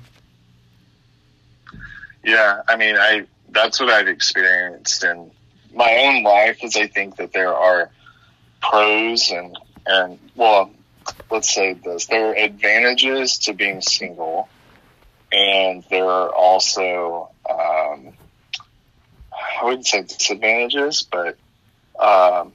Yeah, 2.24 2.62
I 2.68 2.76
mean, 2.76 2.96
I 2.96 3.26
that's 3.50 3.80
what 3.80 3.88
I've 3.88 4.08
experienced 4.08 5.04
in 5.04 5.30
my 5.74 5.96
own 6.04 6.22
life. 6.22 6.62
Is 6.62 6.76
I 6.76 6.86
think 6.86 7.16
that 7.16 7.32
there 7.32 7.54
are 7.54 7.90
pros 8.60 9.30
and 9.30 9.56
and 9.86 10.18
well, 10.34 10.70
let's 11.30 11.52
say 11.52 11.74
this: 11.74 12.06
there 12.06 12.30
are 12.30 12.34
advantages 12.34 13.38
to 13.40 13.54
being 13.54 13.80
single, 13.80 14.48
and 15.32 15.84
there 15.90 16.08
are 16.08 16.34
also 16.34 17.30
um, 17.48 18.12
I 19.32 19.64
wouldn't 19.64 19.86
say 19.86 20.02
disadvantages, 20.02 21.06
but 21.10 21.36
um, 21.98 22.52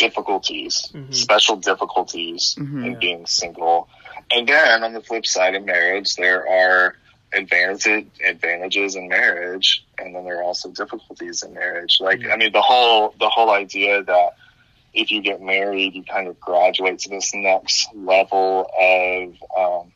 difficulties, 0.00 0.88
Mhm. 0.94 1.14
special 1.14 1.56
difficulties 1.56 2.54
Mhm. 2.58 2.86
in 2.86 2.98
being 2.98 3.26
single. 3.26 3.88
And 4.30 4.48
then 4.48 4.82
on 4.82 4.92
the 4.94 5.02
flip 5.02 5.26
side 5.26 5.54
of 5.54 5.64
marriage, 5.64 6.14
there 6.16 6.42
are 6.48 6.96
advantages 7.32 8.04
advantages 8.24 8.96
in 8.96 9.08
marriage, 9.08 9.84
and 9.98 10.14
then 10.14 10.24
there 10.24 10.38
are 10.40 10.42
also 10.42 10.70
difficulties 10.70 11.42
in 11.44 11.52
marriage. 11.54 11.98
Like 12.00 12.20
I 12.32 12.36
mean, 12.36 12.52
the 12.52 12.66
whole 12.70 13.14
the 13.20 13.28
whole 13.28 13.50
idea 13.50 14.02
that 14.02 14.30
if 14.92 15.10
you 15.12 15.20
get 15.22 15.40
married, 15.40 15.94
you 15.94 16.02
kind 16.02 16.26
of 16.26 16.40
graduate 16.40 16.98
to 17.00 17.08
this 17.08 17.32
next 17.34 17.88
level 17.94 18.68
of 18.78 19.28
um, 19.56 19.92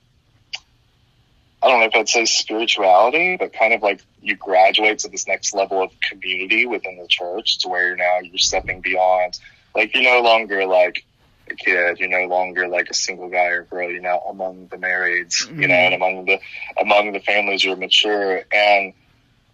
I 1.63 1.69
don't 1.69 1.81
know 1.81 1.87
if 1.87 1.95
I'd 1.95 2.09
say 2.11 2.27
spirituality, 2.27 3.37
but 3.37 3.55
kind 3.55 3.73
of 3.73 3.83
like 3.83 4.01
you 4.21 4.37
graduate 4.37 4.99
to 5.01 5.09
this 5.09 5.27
next 5.27 5.55
level 5.55 5.83
of 5.83 5.91
community 6.09 6.67
within 6.67 6.99
the 6.99 7.07
church 7.09 7.59
to 7.61 7.69
where 7.69 7.97
now 7.97 8.19
you're 8.21 8.37
stepping 8.37 8.83
beyond, 8.83 9.39
like 9.75 9.95
you're 9.95 10.03
no 10.05 10.21
longer 10.23 10.65
like 10.67 11.05
a 11.51 11.55
kid, 11.55 11.99
you're 11.99 12.09
no 12.09 12.27
longer 12.27 12.69
like 12.69 12.89
a 12.89 12.95
single 12.95 13.29
guy 13.29 13.49
or 13.49 13.65
girl, 13.65 13.91
you're 13.91 14.01
now 14.01 14.19
among 14.31 14.69
the 14.69 14.77
marrieds, 14.77 15.47
you 15.61 15.69
know, 15.69 15.75
Mhm. 15.75 15.87
and 15.87 15.95
among 15.95 16.25
the 16.25 16.41
among 16.81 17.13
the 17.13 17.21
families 17.21 17.65
you're 17.65 17.77
mature. 17.77 18.43
And 18.53 18.95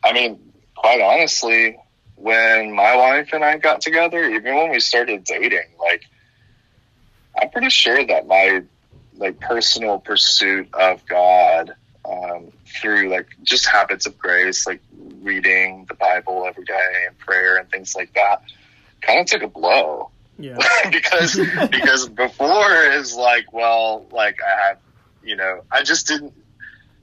I 0.04 0.12
mean, 0.12 0.52
quite 0.76 1.00
honestly, 1.00 1.76
when 2.16 2.72
my 2.72 2.94
wife 2.96 3.30
and 3.32 3.44
I 3.44 3.58
got 3.58 3.80
together, 3.80 4.22
even 4.24 4.54
when 4.54 4.70
we 4.70 4.80
started 4.80 5.24
dating, 5.24 5.66
like 5.78 6.02
I'm 7.40 7.50
pretty 7.50 7.70
sure 7.70 8.04
that 8.04 8.26
my 8.26 8.62
like 9.16 9.40
personal 9.40 9.98
pursuit 9.98 10.68
of 10.74 11.04
God 11.06 11.74
um, 12.04 12.52
through 12.80 13.08
like 13.10 13.28
just 13.42 13.66
habits 13.66 14.06
of 14.06 14.16
grace, 14.18 14.66
like 14.66 14.80
reading 15.20 15.86
the 15.88 15.94
Bible 15.94 16.44
every 16.46 16.64
day 16.64 17.04
and 17.06 17.18
prayer 17.18 17.56
and 17.56 17.68
things 17.70 17.94
like 17.94 18.12
that, 18.14 18.42
kind 19.02 19.20
of 19.20 19.26
took 19.26 19.42
a 19.42 19.48
blow 19.48 20.10
Yeah. 20.38 20.56
because 20.90 21.36
because 21.70 22.08
before 22.08 22.72
is 22.92 23.14
like 23.16 23.52
well 23.52 24.06
like 24.12 24.38
I 24.46 24.68
have 24.68 24.78
you 25.22 25.36
know 25.36 25.62
I 25.70 25.82
just 25.82 26.06
didn't 26.06 26.32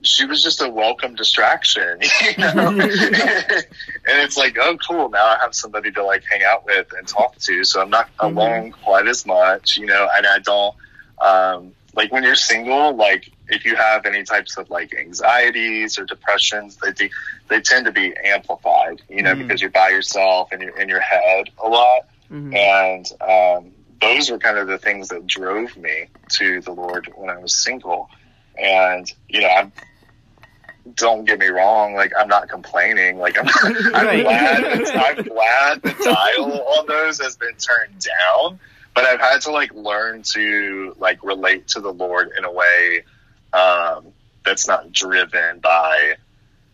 she 0.02 0.24
was 0.26 0.42
just 0.42 0.62
a 0.62 0.68
welcome 0.68 1.14
distraction 1.16 1.98
you 2.22 2.44
know 2.44 2.68
and 2.78 3.64
it's 4.06 4.36
like 4.36 4.56
oh 4.60 4.76
cool 4.86 5.08
now 5.08 5.24
I 5.24 5.38
have 5.40 5.54
somebody 5.54 5.90
to 5.92 6.04
like 6.04 6.22
hang 6.30 6.42
out 6.44 6.64
with 6.64 6.86
and 6.96 7.06
talk 7.06 7.36
to 7.38 7.64
so 7.64 7.80
I'm 7.80 7.90
not 7.90 8.08
Mhm. 8.18 8.30
alone 8.32 8.72
quite 8.84 9.06
as 9.08 9.26
much 9.26 9.76
you 9.76 9.86
know 9.86 10.08
and 10.16 10.26
I 10.26 10.38
don't 10.38 10.74
um 11.20 11.72
like 11.94 12.12
when 12.12 12.22
you're 12.22 12.36
single 12.36 12.94
like 12.94 13.30
if 13.48 13.64
you 13.64 13.74
have 13.76 14.04
any 14.06 14.22
types 14.22 14.56
of 14.56 14.68
like 14.70 14.94
anxieties 14.94 15.98
or 15.98 16.04
depressions 16.04 16.76
they 16.82 16.92
de- 16.92 17.10
they 17.48 17.60
tend 17.60 17.86
to 17.86 17.92
be 17.92 18.14
amplified 18.24 19.00
you 19.08 19.22
know 19.22 19.34
Mhm. 19.34 19.38
because 19.38 19.60
you're 19.60 19.70
by 19.70 19.88
yourself 19.88 20.48
and 20.52 20.60
you're 20.62 20.78
in 20.78 20.88
your 20.88 21.00
head 21.00 21.48
a 21.64 21.68
lot 21.68 22.02
Mhm. 22.30 22.54
and 22.54 23.12
um, 23.22 23.72
those 24.00 24.30
were 24.30 24.38
kind 24.38 24.58
of 24.58 24.68
the 24.68 24.78
things 24.78 25.08
that 25.08 25.26
drove 25.26 25.76
me 25.76 26.06
to 26.36 26.60
the 26.60 26.70
Lord 26.72 27.10
when 27.16 27.30
I 27.30 27.38
was 27.38 27.54
single. 27.54 28.08
And 28.56 29.10
you 29.28 29.40
know, 29.40 29.48
I'm, 29.48 29.72
don't 30.94 31.24
get 31.24 31.38
me 31.38 31.46
wrong, 31.48 31.94
like 31.94 32.12
I'm 32.18 32.28
not 32.28 32.48
complaining. 32.48 33.18
Like 33.18 33.38
I'm, 33.38 33.46
I'm 33.94 34.06
Right. 34.06 34.22
glad, 34.22 34.62
that, 34.62 34.96
I'm 35.18 35.24
glad 35.24 35.82
the 35.82 35.94
dial 36.04 36.62
on 36.78 36.86
those 36.86 37.20
has 37.20 37.36
been 37.36 37.54
turned 37.56 38.00
down. 38.00 38.58
But 38.94 39.04
I've 39.04 39.20
had 39.20 39.40
to 39.42 39.50
like 39.52 39.72
learn 39.74 40.22
to 40.34 40.94
like 40.98 41.22
relate 41.22 41.68
to 41.68 41.80
the 41.80 41.92
Lord 41.92 42.30
in 42.36 42.44
a 42.44 42.52
way 42.52 43.02
um, 43.52 44.12
that's 44.44 44.66
not 44.66 44.92
driven 44.92 45.60
by, 45.60 46.14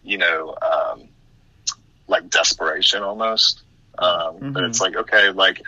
you 0.02 0.18
know, 0.18 0.56
um, 0.62 1.08
like 2.06 2.28
desperation 2.30 3.02
almost. 3.02 3.62
Um, 3.98 4.52
But 4.52 4.64
Mhm. 4.64 4.68
it's 4.68 4.80
like, 4.80 4.96
okay, 4.96 5.30
like 5.30 5.62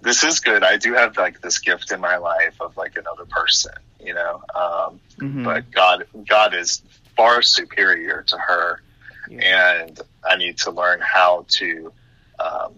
this 0.00 0.22
is 0.24 0.40
good. 0.40 0.62
I 0.62 0.76
do 0.76 0.92
have 0.94 1.16
like 1.16 1.40
this 1.40 1.58
gift 1.58 1.90
in 1.92 2.00
my 2.00 2.16
life 2.18 2.60
of 2.60 2.76
like 2.76 2.96
another 2.96 3.24
person, 3.26 3.72
you 4.00 4.14
know. 4.14 4.42
Um, 4.54 5.00
Mhm. 5.18 5.44
But 5.44 5.70
God, 5.70 6.06
God 6.28 6.54
is 6.54 6.82
far 7.16 7.40
superior 7.42 8.22
to 8.22 8.36
her, 8.36 8.80
Yeah. 9.28 9.82
and 9.84 10.00
I 10.24 10.36
need 10.36 10.58
to 10.58 10.70
learn 10.70 11.00
how 11.00 11.46
to, 11.48 11.92
um, 12.38 12.74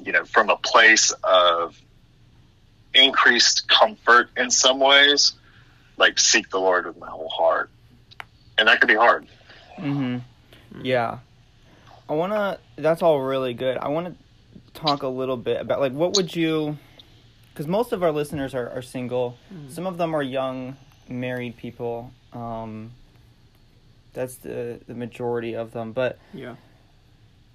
you 0.00 0.12
know, 0.12 0.24
from 0.24 0.50
a 0.50 0.56
place 0.56 1.10
of 1.22 1.78
increased 2.94 3.68
comfort 3.68 4.30
in 4.36 4.50
some 4.50 4.80
ways, 4.80 5.34
like 5.96 6.18
seek 6.18 6.50
the 6.50 6.58
Lord 6.60 6.86
with 6.86 6.98
my 6.98 7.08
whole 7.08 7.28
heart, 7.28 7.70
and 8.58 8.68
that 8.68 8.80
could 8.80 8.88
be 8.88 8.94
hard. 8.94 9.26
Mm-hmm. 9.78 10.18
Yeah. 10.82 11.18
I 12.08 12.12
want 12.12 12.32
to, 12.32 12.58
that's 12.80 13.02
all 13.02 13.20
really 13.20 13.54
good. 13.54 13.76
I 13.78 13.88
want 13.88 14.06
to 14.08 14.80
talk 14.80 15.02
a 15.02 15.08
little 15.08 15.36
bit 15.36 15.60
about, 15.60 15.80
like, 15.80 15.92
what 15.92 16.16
would 16.16 16.36
you, 16.36 16.78
because 17.52 17.66
most 17.66 17.92
of 17.92 18.02
our 18.02 18.12
listeners 18.12 18.54
are, 18.54 18.70
are 18.70 18.82
single. 18.82 19.36
Mhm. 19.52 19.70
Some 19.72 19.86
of 19.86 19.98
them 19.98 20.14
are 20.14 20.22
young, 20.22 20.76
married 21.08 21.56
people. 21.56 22.12
Um, 22.32 22.92
that's 24.12 24.36
the, 24.36 24.80
the 24.86 24.94
majority 24.94 25.54
of 25.54 25.72
them. 25.72 25.92
But, 25.92 26.18
Yeah. 26.32 26.56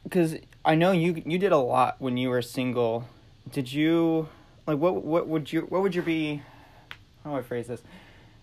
because 0.03 0.35
I 0.65 0.75
know 0.75 0.91
you, 0.91 1.21
you 1.25 1.37
did 1.37 1.51
a 1.51 1.57
lot 1.57 1.95
when 1.99 2.17
you 2.17 2.29
were 2.29 2.41
single. 2.41 3.07
Did 3.51 3.71
you, 3.71 4.27
like, 4.67 4.79
what, 4.79 5.03
what 5.03 5.27
would 5.27 5.53
you, 5.53 5.61
what 5.61 5.81
would 5.81 5.95
you 5.95 6.01
be, 6.01 6.41
how 7.23 7.31
do 7.31 7.35
I 7.37 7.41
phrase 7.41 7.67
this? 7.67 7.81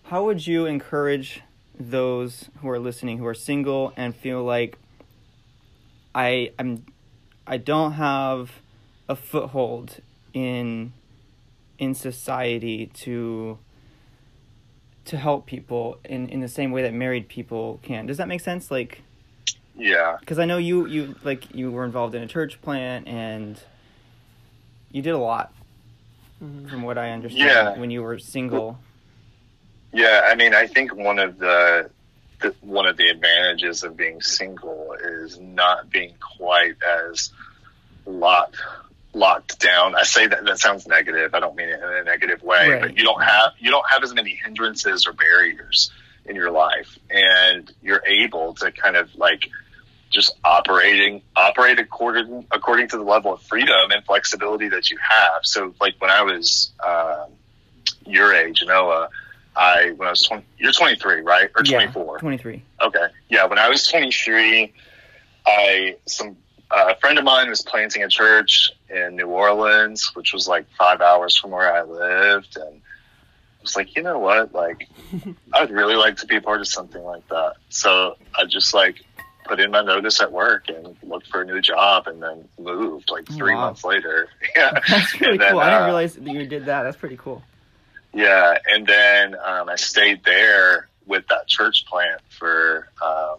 How 0.09 0.23
would 0.25 0.47
you 0.47 0.65
encourage 0.65 1.41
those 1.79 2.49
who 2.61 2.69
are 2.69 2.79
listening 2.79 3.19
who 3.19 3.25
are 3.27 3.33
single 3.35 3.93
and 3.95 4.15
feel 4.15 4.43
like 4.43 4.77
I 6.13 6.51
I'm 6.59 6.83
I 7.47 7.57
don't 7.57 7.93
have 7.93 8.51
a 9.07 9.15
foothold 9.15 9.97
in 10.33 10.93
in 11.77 11.93
society 11.95 12.87
to 12.87 13.59
to 15.05 15.17
help 15.17 15.45
people 15.45 15.99
in 16.03 16.27
in 16.29 16.39
the 16.41 16.47
same 16.47 16.71
way 16.71 16.81
that 16.81 16.93
married 16.93 17.29
people 17.29 17.79
can. 17.83 18.05
Does 18.07 18.17
that 18.17 18.27
make 18.27 18.41
sense? 18.41 18.69
Like, 18.71 19.01
Yeah. 19.75 20.17
because 20.19 20.39
I 20.39 20.45
know 20.45 20.57
you 20.57 20.85
you 20.87 21.15
like 21.23 21.53
you 21.55 21.71
were 21.71 21.85
involved 21.85 22.15
in 22.15 22.23
a 22.23 22.27
church 22.27 22.61
plant 22.61 23.07
and 23.07 23.61
you 24.91 25.01
did 25.01 25.13
a 25.13 25.17
lot 25.19 25.53
Mhm. 26.43 26.67
from 26.69 26.81
what 26.81 26.97
I 26.97 27.11
understand 27.11 27.49
Yeah. 27.75 27.79
when 27.79 27.91
you 27.91 28.01
were 28.01 28.17
single. 28.19 28.79
Yeah, 29.91 30.21
I 30.25 30.35
mean, 30.35 30.53
I 30.53 30.67
think 30.67 30.95
one 30.95 31.19
of 31.19 31.39
the, 31.39 31.89
the 32.41 32.53
one 32.61 32.85
of 32.85 32.97
the 32.97 33.09
advantages 33.09 33.83
of 33.83 33.97
being 33.97 34.21
single 34.21 34.93
is 35.03 35.39
not 35.39 35.89
being 35.89 36.13
quite 36.37 36.75
as 36.83 37.31
locked 38.05 38.57
locked 39.13 39.59
down. 39.59 39.95
I 39.95 40.03
say 40.03 40.27
that 40.27 40.45
that 40.45 40.59
sounds 40.59 40.87
negative. 40.87 41.33
I 41.33 41.39
don't 41.39 41.55
mean 41.55 41.69
it 41.69 41.79
in 41.81 41.83
a 41.89 42.03
negative 42.03 42.43
way, 42.43 42.69
Right. 42.69 42.81
but 42.81 42.97
you 42.97 43.03
don't 43.03 43.23
have 43.23 43.53
you 43.59 43.71
don't 43.71 43.85
have 43.89 44.03
as 44.03 44.13
many 44.13 44.35
hindrances 44.35 45.07
or 45.07 45.13
barriers 45.13 45.91
in 46.25 46.35
your 46.35 46.51
life, 46.51 46.97
and 47.09 47.71
you're 47.81 48.03
able 48.05 48.53
to 48.55 48.71
kind 48.71 48.95
of 48.95 49.13
like 49.15 49.49
just 50.11 50.35
operating 50.43 51.21
operate 51.35 51.79
according 51.79 52.45
according 52.51 52.87
to 52.89 52.97
the 52.97 53.03
level 53.03 53.33
of 53.33 53.41
freedom 53.41 53.91
and 53.91 54.03
flexibility 54.05 54.69
that 54.69 54.91
you 54.91 54.97
have. 54.97 55.41
So, 55.43 55.73
like 55.81 55.95
when 55.99 56.11
I 56.11 56.21
was 56.21 56.71
um, 56.85 57.31
your 58.05 58.33
age, 58.35 58.63
Noah. 58.65 59.09
I 59.59 59.91
when 59.97 60.07
I 60.07 60.11
was 60.11 60.23
twenty, 60.23 60.45
you're 60.57 60.71
23, 60.71 61.21
right, 61.21 61.49
or 61.55 61.63
Yeah, 61.65 61.77
24? 61.91 62.19
23. 62.19 62.63
Okay, 62.81 63.05
yeah. 63.29 63.45
When 63.45 63.59
I 63.59 63.67
was 63.69 63.85
23, 63.85 64.73
I 65.45 65.95
some 66.05 66.37
uh, 66.71 66.93
a 66.95 66.99
friend 66.99 67.17
of 67.19 67.25
mine 67.25 67.49
was 67.49 67.61
planting 67.61 68.03
a 68.03 68.07
church 68.09 68.71
in 68.89 69.15
New 69.15 69.27
Orleans, 69.27 70.11
which 70.15 70.33
was 70.33 70.47
like 70.47 70.65
five 70.77 71.01
hours 71.01 71.37
from 71.37 71.51
where 71.51 71.73
I 71.75 71.81
lived, 71.83 72.55
and 72.57 72.75
I 72.81 73.61
was 73.61 73.75
like, 73.75 73.95
you 73.95 74.03
know 74.03 74.19
what, 74.19 74.53
like 74.53 74.87
I'd 75.53 75.71
really 75.71 75.95
like 75.95 76.15
to 76.17 76.25
be 76.25 76.37
a 76.37 76.41
part 76.41 76.61
of 76.61 76.67
something 76.67 77.03
like 77.03 77.27
that. 77.29 77.55
So 77.69 78.15
I 78.37 78.45
just 78.45 78.73
like 78.73 79.03
put 79.45 79.59
in 79.59 79.71
my 79.71 79.81
notice 79.81 80.21
at 80.21 80.31
work 80.31 80.69
and 80.69 80.95
looked 81.01 81.27
for 81.27 81.41
a 81.41 81.45
new 81.45 81.59
job, 81.59 82.07
and 82.07 82.21
then 82.23 82.47
moved 82.59 83.09
like 83.11 83.25
three 83.27 83.55
Wow. 83.55 83.61
months 83.65 83.83
later. 83.83 84.29
Yeah, 84.55 84.79
That's 84.89 85.19
really 85.19 85.37
then, 85.37 85.51
cool. 85.51 85.59
I 85.59 85.69
didn't 85.69 85.81
uh, 85.81 85.85
realize 85.85 86.13
that 86.15 86.27
you 86.27 86.45
did 86.45 86.65
that. 86.67 86.83
That's 86.83 86.97
pretty 86.97 87.17
cool. 87.17 87.43
Yeah, 88.13 88.57
and 88.71 88.87
then 88.87 89.35
um, 89.35 89.69
I 89.69 89.75
stayed 89.75 90.23
there 90.23 90.87
with 91.05 91.27
that 91.29 91.47
church 91.47 91.85
plant 91.85 92.21
for 92.37 92.87
um, 93.03 93.37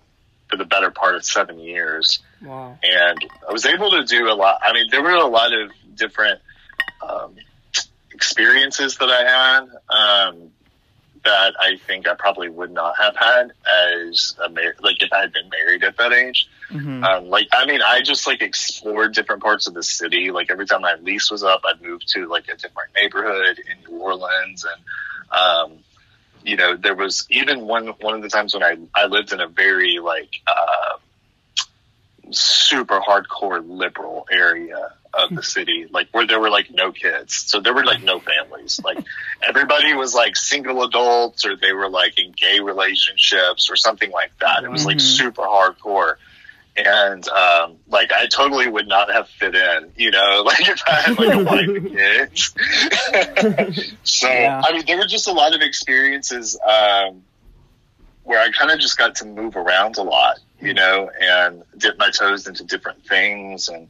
for 0.48 0.56
the 0.56 0.64
better 0.64 0.90
part 0.90 1.14
of 1.14 1.24
seven 1.24 1.58
years, 1.58 2.20
Wow. 2.42 2.76
and 2.82 3.18
I 3.48 3.52
was 3.52 3.66
able 3.66 3.90
to 3.92 4.04
do 4.04 4.28
a 4.30 4.34
lot. 4.34 4.60
I 4.62 4.72
mean, 4.72 4.86
there 4.90 5.02
were 5.02 5.10
a 5.10 5.26
lot 5.26 5.52
of 5.52 5.70
different 5.94 6.40
um, 7.08 7.34
experiences 8.12 8.96
that 8.98 9.08
I 9.08 9.24
had 9.24 9.60
um, 9.88 10.50
that 11.24 11.54
I 11.60 11.76
think 11.86 12.08
I 12.08 12.14
probably 12.14 12.48
would 12.48 12.70
not 12.72 12.94
have 12.98 13.14
had 13.16 13.52
as 14.08 14.34
a 14.44 14.48
mar- 14.48 14.74
like 14.80 15.02
if 15.02 15.12
I 15.12 15.20
had 15.20 15.32
been 15.32 15.48
married 15.50 15.84
at 15.84 15.96
that 15.98 16.12
age. 16.12 16.48
Hmm 16.70 17.02
Um, 17.02 17.28
like, 17.28 17.48
I 17.52 17.66
mean, 17.66 17.80
I 17.82 18.02
just 18.02 18.26
like 18.26 18.42
explored 18.42 19.14
different 19.14 19.42
parts 19.42 19.66
of 19.66 19.74
the 19.74 19.82
city. 19.82 20.30
Like 20.30 20.50
every 20.50 20.66
time 20.66 20.82
my 20.82 20.94
lease 21.02 21.30
was 21.30 21.42
up, 21.42 21.62
I'd 21.64 21.82
move 21.82 22.04
to 22.06 22.26
like 22.26 22.44
a 22.48 22.56
different 22.56 22.90
neighborhood 22.94 23.58
in 23.58 23.92
New 23.92 24.00
Orleans. 24.00 24.64
And, 24.64 25.40
um, 25.40 25.78
you 26.42 26.56
know, 26.56 26.76
there 26.76 26.94
was 26.94 27.26
even 27.30 27.66
one, 27.66 27.88
one 28.00 28.14
of 28.14 28.22
the 28.22 28.28
times 28.28 28.54
when 28.54 28.62
I, 28.62 28.76
I 28.94 29.06
lived 29.06 29.32
in 29.32 29.40
a 29.40 29.48
very 29.48 29.98
like, 29.98 30.30
uh, 30.46 30.98
super 32.32 33.00
hardcore 33.00 33.60
liberal 33.66 34.26
area 34.30 34.92
of 35.12 35.34
the 35.34 35.42
city, 35.56 35.86
like 35.90 36.08
where 36.12 36.26
there 36.26 36.38
were 36.40 36.50
like 36.50 36.70
no 36.70 36.92
kids. 36.92 37.34
So 37.46 37.60
there 37.60 37.74
were 37.74 37.84
like 37.84 38.02
no 38.02 38.20
families. 38.20 38.80
Like 38.84 38.98
everybody 39.46 39.94
was 39.94 40.14
like 40.14 40.36
single 40.36 40.82
adults 40.84 41.44
or 41.44 41.56
they 41.56 41.72
were 41.72 41.88
like 41.88 42.18
in 42.18 42.32
gay 42.32 42.60
relationships 42.60 43.70
or 43.70 43.76
something 43.76 44.10
like 44.12 44.32
that. 44.40 44.62
It 44.64 44.70
was 44.70 44.84
like 44.84 44.98
Mhm. 44.98 45.00
super 45.00 45.42
hardcore. 45.42 46.14
And 46.86 47.26
um, 47.28 47.76
like 47.88 48.12
I 48.12 48.26
totally 48.26 48.68
would 48.68 48.88
not 48.88 49.10
have 49.10 49.28
fit 49.28 49.54
in, 49.54 49.92
you 49.96 50.10
know, 50.10 50.42
like 50.46 50.68
if 50.68 50.82
I 50.86 51.00
had 51.00 51.18
like 51.18 51.34
a 51.34 51.44
wife 51.44 51.68
and 51.68 51.90
kids. 51.96 52.54
so 54.04 54.28
Yeah. 54.28 54.62
I 54.64 54.72
mean, 54.72 54.84
there 54.86 54.98
were 54.98 55.06
just 55.06 55.28
a 55.28 55.32
lot 55.32 55.54
of 55.54 55.60
experiences 55.60 56.58
um, 56.66 57.22
where 58.24 58.40
I 58.40 58.50
kind 58.50 58.70
of 58.70 58.78
just 58.78 58.96
got 58.98 59.16
to 59.16 59.24
move 59.24 59.56
around 59.56 59.96
a 59.96 60.02
lot, 60.02 60.38
you 60.60 60.74
know, 60.74 61.10
and 61.20 61.62
dip 61.76 61.98
my 61.98 62.10
toes 62.10 62.46
into 62.46 62.64
different 62.64 63.04
things, 63.06 63.68
and 63.68 63.88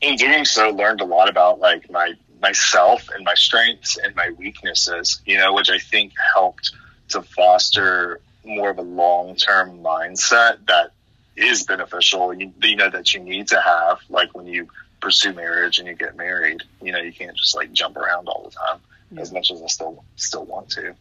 in 0.00 0.16
doing 0.16 0.44
so, 0.44 0.70
learned 0.70 1.00
a 1.00 1.04
lot 1.04 1.28
about 1.28 1.58
like 1.58 1.90
my 1.90 2.14
myself 2.40 3.08
and 3.14 3.24
my 3.24 3.34
strengths 3.34 3.96
and 3.96 4.14
my 4.14 4.30
weaknesses, 4.30 5.20
you 5.26 5.36
know, 5.36 5.52
which 5.52 5.70
I 5.70 5.78
think 5.78 6.12
helped 6.34 6.72
to 7.08 7.22
foster 7.22 8.20
more 8.44 8.70
of 8.70 8.78
a 8.78 8.82
long 8.82 9.34
term 9.36 9.80
mindset 9.82 10.66
that 10.66 10.92
is 11.38 11.64
beneficial. 11.64 12.34
You, 12.34 12.52
you 12.62 12.76
know 12.76 12.90
that 12.90 13.14
you 13.14 13.20
need 13.20 13.48
to 13.48 13.60
have 13.60 13.98
like 14.08 14.34
when 14.34 14.46
you 14.46 14.68
pursue 15.00 15.32
marriage 15.32 15.78
and 15.78 15.86
you 15.86 15.94
get 15.94 16.16
married. 16.16 16.62
You 16.82 16.92
know, 16.92 16.98
you 16.98 17.12
can't 17.12 17.36
just 17.36 17.56
like 17.56 17.72
jump 17.72 17.96
around 17.96 18.28
all 18.28 18.44
the 18.44 18.50
time 18.50 18.80
as 19.20 19.32
much 19.32 19.50
as 19.50 19.62
I 19.62 19.66
still 19.66 20.04
still 20.16 20.44
want 20.44 20.70
to. 20.70 20.94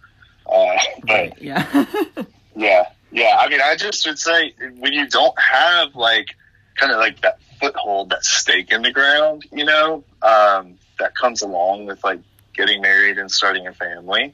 Uh, 0.50 0.78
but 1.06 1.42
Yeah. 1.42 1.86
yeah, 2.56 2.84
yeah. 3.12 3.38
I 3.40 3.50
mean, 3.50 3.62
I 3.64 3.76
just 3.76 4.06
would 4.08 4.20
say 4.20 4.54
when 4.78 4.94
you 4.94 5.08
don't 5.08 5.38
have 5.40 5.96
like 5.96 6.36
kind 6.76 6.92
of 6.92 7.00
like 7.00 7.22
that 7.22 7.40
foothold, 7.60 8.12
that 8.12 8.24
stake 8.24 8.72
in 8.72 8.82
the 8.82 8.92
ground, 8.92 9.46
you 9.52 9.66
know, 9.66 10.04
um, 10.22 10.78
that 11.00 11.16
comes 11.16 11.42
along 11.42 11.86
with 11.86 12.04
like 12.04 12.20
getting 12.56 12.82
married 12.82 13.18
and 13.18 13.32
starting 13.32 13.68
a 13.68 13.74
family. 13.74 14.34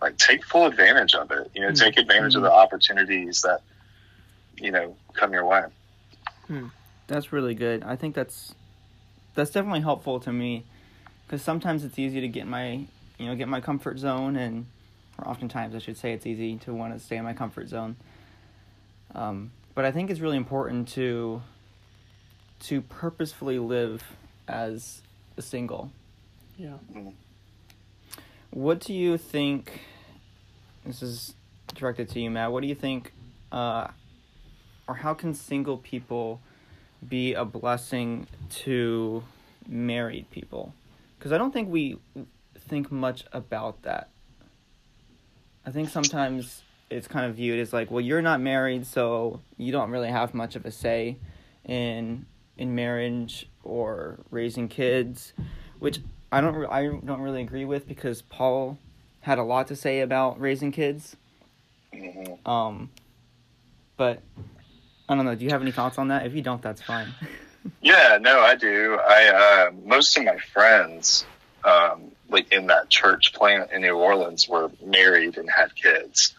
Like, 0.00 0.18
take 0.18 0.44
full 0.44 0.66
advantage 0.66 1.14
of 1.14 1.30
it. 1.30 1.50
You 1.54 1.62
know, 1.62 1.72
take 1.72 1.96
advantage 1.96 2.34
of 2.34 2.42
the 2.42 2.50
opportunities 2.50 3.42
that 3.42 3.60
you 4.62 4.70
know 4.70 4.96
come 5.12 5.32
your 5.32 5.44
way. 5.44 5.62
That's 7.06 7.32
really 7.32 7.54
good. 7.54 7.82
I 7.82 7.96
think 7.96 8.14
that's 8.14 8.54
that's 9.34 9.50
definitely 9.50 9.80
helpful 9.80 10.20
to 10.20 10.32
me 10.32 10.64
because 11.26 11.42
sometimes 11.42 11.84
it's 11.84 11.98
easy 11.98 12.20
to 12.20 12.28
get 12.28 12.46
my 12.46 12.84
you 13.18 13.26
know 13.26 13.34
get 13.34 13.48
my 13.48 13.60
comfort 13.60 13.98
zone 13.98 14.36
and 14.36 14.66
or 15.18 15.28
oftentimes 15.28 15.74
I 15.74 15.78
should 15.78 15.96
say 15.96 16.12
it's 16.12 16.26
easy 16.26 16.56
to 16.58 16.72
want 16.72 16.94
to 16.94 17.00
stay 17.00 17.16
in 17.16 17.24
my 17.24 17.32
comfort 17.34 17.68
zone. 17.68 17.96
Um, 19.14 19.50
but 19.74 19.84
I 19.84 19.92
think 19.92 20.10
it's 20.10 20.20
really 20.20 20.36
important 20.36 20.88
to 20.90 21.42
to 22.60 22.80
purposefully 22.82 23.58
live 23.58 24.02
as 24.46 25.02
a 25.36 25.42
single. 25.42 25.90
Yeah. 26.56 26.76
What 28.50 28.80
do 28.80 28.92
you 28.94 29.18
think? 29.18 29.80
This 30.84 31.02
is 31.02 31.34
directed 31.74 32.08
to 32.10 32.20
you, 32.20 32.30
Matt. 32.30 32.52
What 32.52 32.62
do 32.62 32.68
you 32.68 32.74
think, 32.74 33.12
uh, 33.50 33.88
or 34.92 34.96
how 34.96 35.14
can 35.14 35.32
single 35.32 35.78
people 35.78 36.38
be 37.08 37.32
a 37.32 37.46
blessing 37.46 38.26
to 38.50 39.24
married 39.66 40.30
people? 40.30 40.74
Because 41.18 41.32
I 41.32 41.38
don't 41.38 41.50
think 41.50 41.70
we 41.70 41.96
think 42.58 42.92
much 42.92 43.24
about 43.32 43.84
that. 43.84 44.10
I 45.64 45.70
think 45.70 45.88
sometimes 45.88 46.60
it's 46.90 47.08
kind 47.08 47.24
of 47.24 47.36
viewed 47.36 47.58
as 47.58 47.72
like, 47.72 47.90
well, 47.90 48.02
you're 48.02 48.20
not 48.20 48.42
married, 48.42 48.86
so 48.86 49.40
you 49.56 49.72
don't 49.72 49.90
really 49.90 50.10
have 50.10 50.34
much 50.34 50.56
of 50.56 50.66
a 50.66 50.70
say 50.70 51.16
in 51.64 52.26
in 52.58 52.74
marriage 52.74 53.48
or 53.64 54.18
raising 54.30 54.68
kids, 54.68 55.32
which 55.78 56.00
I 56.30 56.42
don't 56.42 56.54
re- 56.54 56.66
I 56.66 56.82
don't 56.82 57.22
really 57.22 57.40
agree 57.40 57.64
with 57.64 57.88
because 57.88 58.20
Paul 58.20 58.76
had 59.20 59.38
a 59.38 59.42
lot 59.42 59.68
to 59.68 59.76
say 59.76 60.00
about 60.00 60.38
raising 60.38 60.70
kids. 60.70 61.16
hmm 61.94 62.34
Um, 62.44 62.90
but 63.96 64.20
I 65.12 65.14
don't 65.14 65.26
know. 65.26 65.34
Do 65.34 65.44
you 65.44 65.50
have 65.50 65.60
any 65.60 65.72
thoughts 65.72 65.98
on 65.98 66.08
that? 66.08 66.24
If 66.24 66.34
you 66.34 66.42
don't, 66.42 66.62
that's 66.62 66.82
fine. 66.82 67.08
Yeah, 67.80 68.18
no, 68.20 68.40
I 68.40 68.56
do. 68.56 68.98
I 69.00 69.68
uh, 69.68 69.70
most 69.84 70.16
of 70.16 70.24
my 70.24 70.36
friends, 70.52 71.24
um, 71.62 72.10
like 72.28 72.52
in 72.52 72.66
that 72.66 72.88
church 72.88 73.32
plant 73.34 73.70
in 73.70 73.82
New 73.82 73.94
Orleans, 73.94 74.48
were 74.48 74.68
married 74.84 75.38
and 75.38 75.48
had 75.48 75.72
kids. 75.76 76.34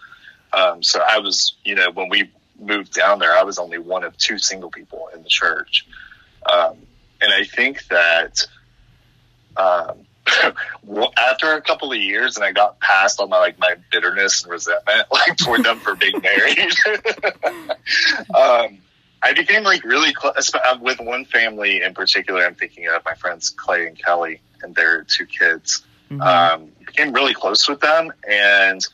Um, 0.51 0.83
so 0.83 1.01
I 1.01 1.19
was, 1.19 1.55
you 1.63 1.75
know, 1.75 1.91
when 1.91 2.09
we 2.09 2.29
moved 2.59 2.93
down 2.93 3.19
there, 3.19 3.31
I 3.37 3.43
was 3.43 3.57
only 3.57 3.77
one 3.77 4.03
of 4.03 4.17
two 4.17 4.37
single 4.37 4.69
people 4.69 5.07
in 5.15 5.23
the 5.23 5.29
church, 5.29 5.87
um, 6.45 6.75
and 7.21 7.31
I 7.31 7.45
think 7.45 7.87
that 7.87 8.45
um, 9.55 9.99
after 11.17 11.53
a 11.53 11.61
couple 11.61 11.91
of 11.91 11.97
years, 11.97 12.35
and 12.35 12.45
I 12.45 12.51
got 12.51 12.79
past 12.79 13.19
all 13.19 13.27
my 13.27 13.39
like 13.39 13.59
my 13.59 13.75
bitterness 13.91 14.43
and 14.43 14.51
resentment 14.51 15.07
like 15.11 15.37
toward 15.37 15.63
them 15.63 15.79
for 15.79 15.95
being 15.95 16.19
married. 16.21 16.71
um, 18.35 18.79
I 19.21 19.33
became 19.33 19.63
like 19.63 19.83
really 19.83 20.13
close 20.13 20.51
with 20.81 20.99
one 20.99 21.25
family 21.25 21.81
in 21.81 21.93
particular. 21.93 22.45
I'm 22.45 22.55
thinking 22.55 22.87
of 22.87 23.03
my 23.05 23.13
friends 23.15 23.49
Clay 23.49 23.87
and 23.87 23.97
Kelly 23.97 24.41
and 24.61 24.75
their 24.75 25.03
two 25.03 25.25
kids. 25.25 25.83
Mhm. 26.11 26.21
Um, 26.21 26.71
became 26.85 27.13
really 27.13 27.33
close 27.33 27.67
with 27.67 27.79
them, 27.79 28.11
and 28.29 28.85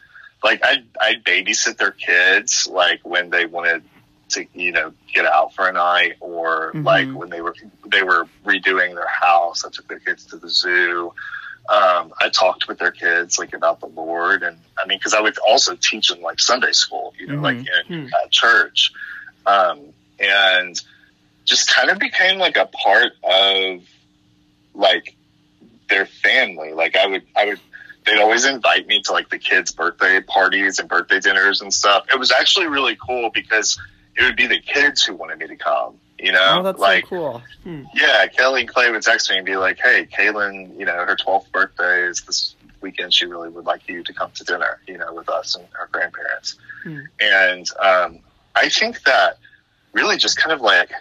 like 0.44 0.62
I 0.64 0.84
I 1.02 1.16
babysit 1.16 1.78
their 1.78 1.92
kids 1.92 2.68
like 2.72 3.02
when 3.04 3.30
they 3.30 3.46
wanted 3.46 3.84
to 4.30 4.46
you 4.54 4.72
know 4.72 4.94
get 5.14 5.26
out 5.26 5.54
for 5.54 5.68
a 5.68 5.72
night 5.74 6.16
or 6.20 6.72
Mhm. 6.74 6.84
like 6.86 7.08
when 7.14 7.30
they 7.30 7.42
were 7.42 7.56
they 7.88 8.04
were 8.04 8.28
redoing 8.46 8.96
their 8.96 9.08
house. 9.08 9.66
I 9.66 9.70
took 9.70 9.88
their 9.88 10.00
kids 10.00 10.26
to 10.28 10.38
the 10.38 10.50
zoo. 10.50 11.14
Um, 11.70 12.14
I 12.20 12.30
talked 12.30 12.68
with 12.68 12.80
their 12.80 12.92
kids 12.92 13.38
like 13.38 13.54
about 13.54 13.80
the 13.80 13.86
Lord, 13.88 14.42
and 14.44 14.58
I 14.82 14.88
mean, 14.88 14.98
because 14.98 15.14
I 15.14 15.22
would 15.22 15.38
also 15.40 15.76
teach 15.76 16.12
in 16.12 16.22
like 16.22 16.40
Sunday 16.40 16.72
school, 16.72 17.14
you 17.20 17.28
know, 17.28 17.36
Mhm. 17.36 17.44
like 17.44 17.58
in 17.58 17.86
Hmm. 17.88 18.08
uh, 18.14 18.28
church, 18.32 18.92
um, 19.46 19.94
and 20.20 20.82
just 21.46 21.70
kind 21.70 21.90
of 21.90 22.00
became 22.00 22.38
like 22.40 22.58
a 22.58 22.66
part 22.68 23.14
of 23.24 23.82
like 24.74 25.16
their 25.90 26.06
family. 26.06 26.74
Like 26.74 26.96
I 26.96 27.06
would, 27.08 27.24
I 27.36 27.46
would, 27.46 27.60
they'd 28.06 28.20
always 28.20 28.46
invite 28.46 28.88
me 28.88 29.02
to 29.04 29.12
like 29.12 29.30
the 29.30 29.38
kids' 29.40 29.72
birthday 29.72 30.22
parties 30.22 30.80
and 30.80 30.88
birthday 30.90 31.20
dinners 31.20 31.62
and 31.62 31.74
stuff. 31.74 32.06
It 32.14 32.18
was 32.20 32.32
actually 32.32 32.68
really 32.68 32.96
cool 32.96 33.30
because 33.32 33.80
it 34.20 34.24
would 34.24 34.36
be 34.36 34.46
the 34.48 34.60
kids 34.60 35.04
who 35.04 35.16
wanted 35.16 35.40
me 35.40 35.48
to 35.48 35.56
come. 35.56 35.96
You 36.20 36.34
know, 36.34 36.58
Oh, 36.60 36.64
that's 36.64 36.78
like 36.80 37.06
so 37.06 37.10
cool. 37.10 37.42
yeah, 37.94 38.28
Kelly 38.28 38.62
and 38.62 38.70
Clay 38.70 38.92
would 38.92 39.02
text 39.02 39.30
me 39.32 39.38
and 39.38 39.46
be 39.46 39.56
like, 39.56 39.80
"Hey, 39.80 40.06
Kaylin, 40.06 40.78
you 40.78 40.86
know, 40.86 40.94
her 40.94 41.16
12th 41.16 41.50
birthday 41.54 42.04
is 42.04 42.22
this 42.24 42.56
weekend. 42.82 43.14
She 43.14 43.26
really 43.26 43.50
would 43.50 43.66
like 43.66 43.88
you 43.88 44.04
to 44.04 44.14
come 44.14 44.30
to 44.32 44.44
dinner, 44.44 44.80
you 44.86 44.98
know, 44.98 45.14
with 45.14 45.30
us 45.30 45.56
and 45.56 45.66
her 45.72 45.88
grandparents." 45.92 46.58
Hmm. 46.84 47.00
And 47.22 47.70
um, 47.80 48.20
I 48.54 48.68
think 48.68 49.02
that 49.04 49.38
really 49.94 50.18
just 50.18 50.38
kind 50.38 50.52
of 50.52 50.60
like, 50.60 50.92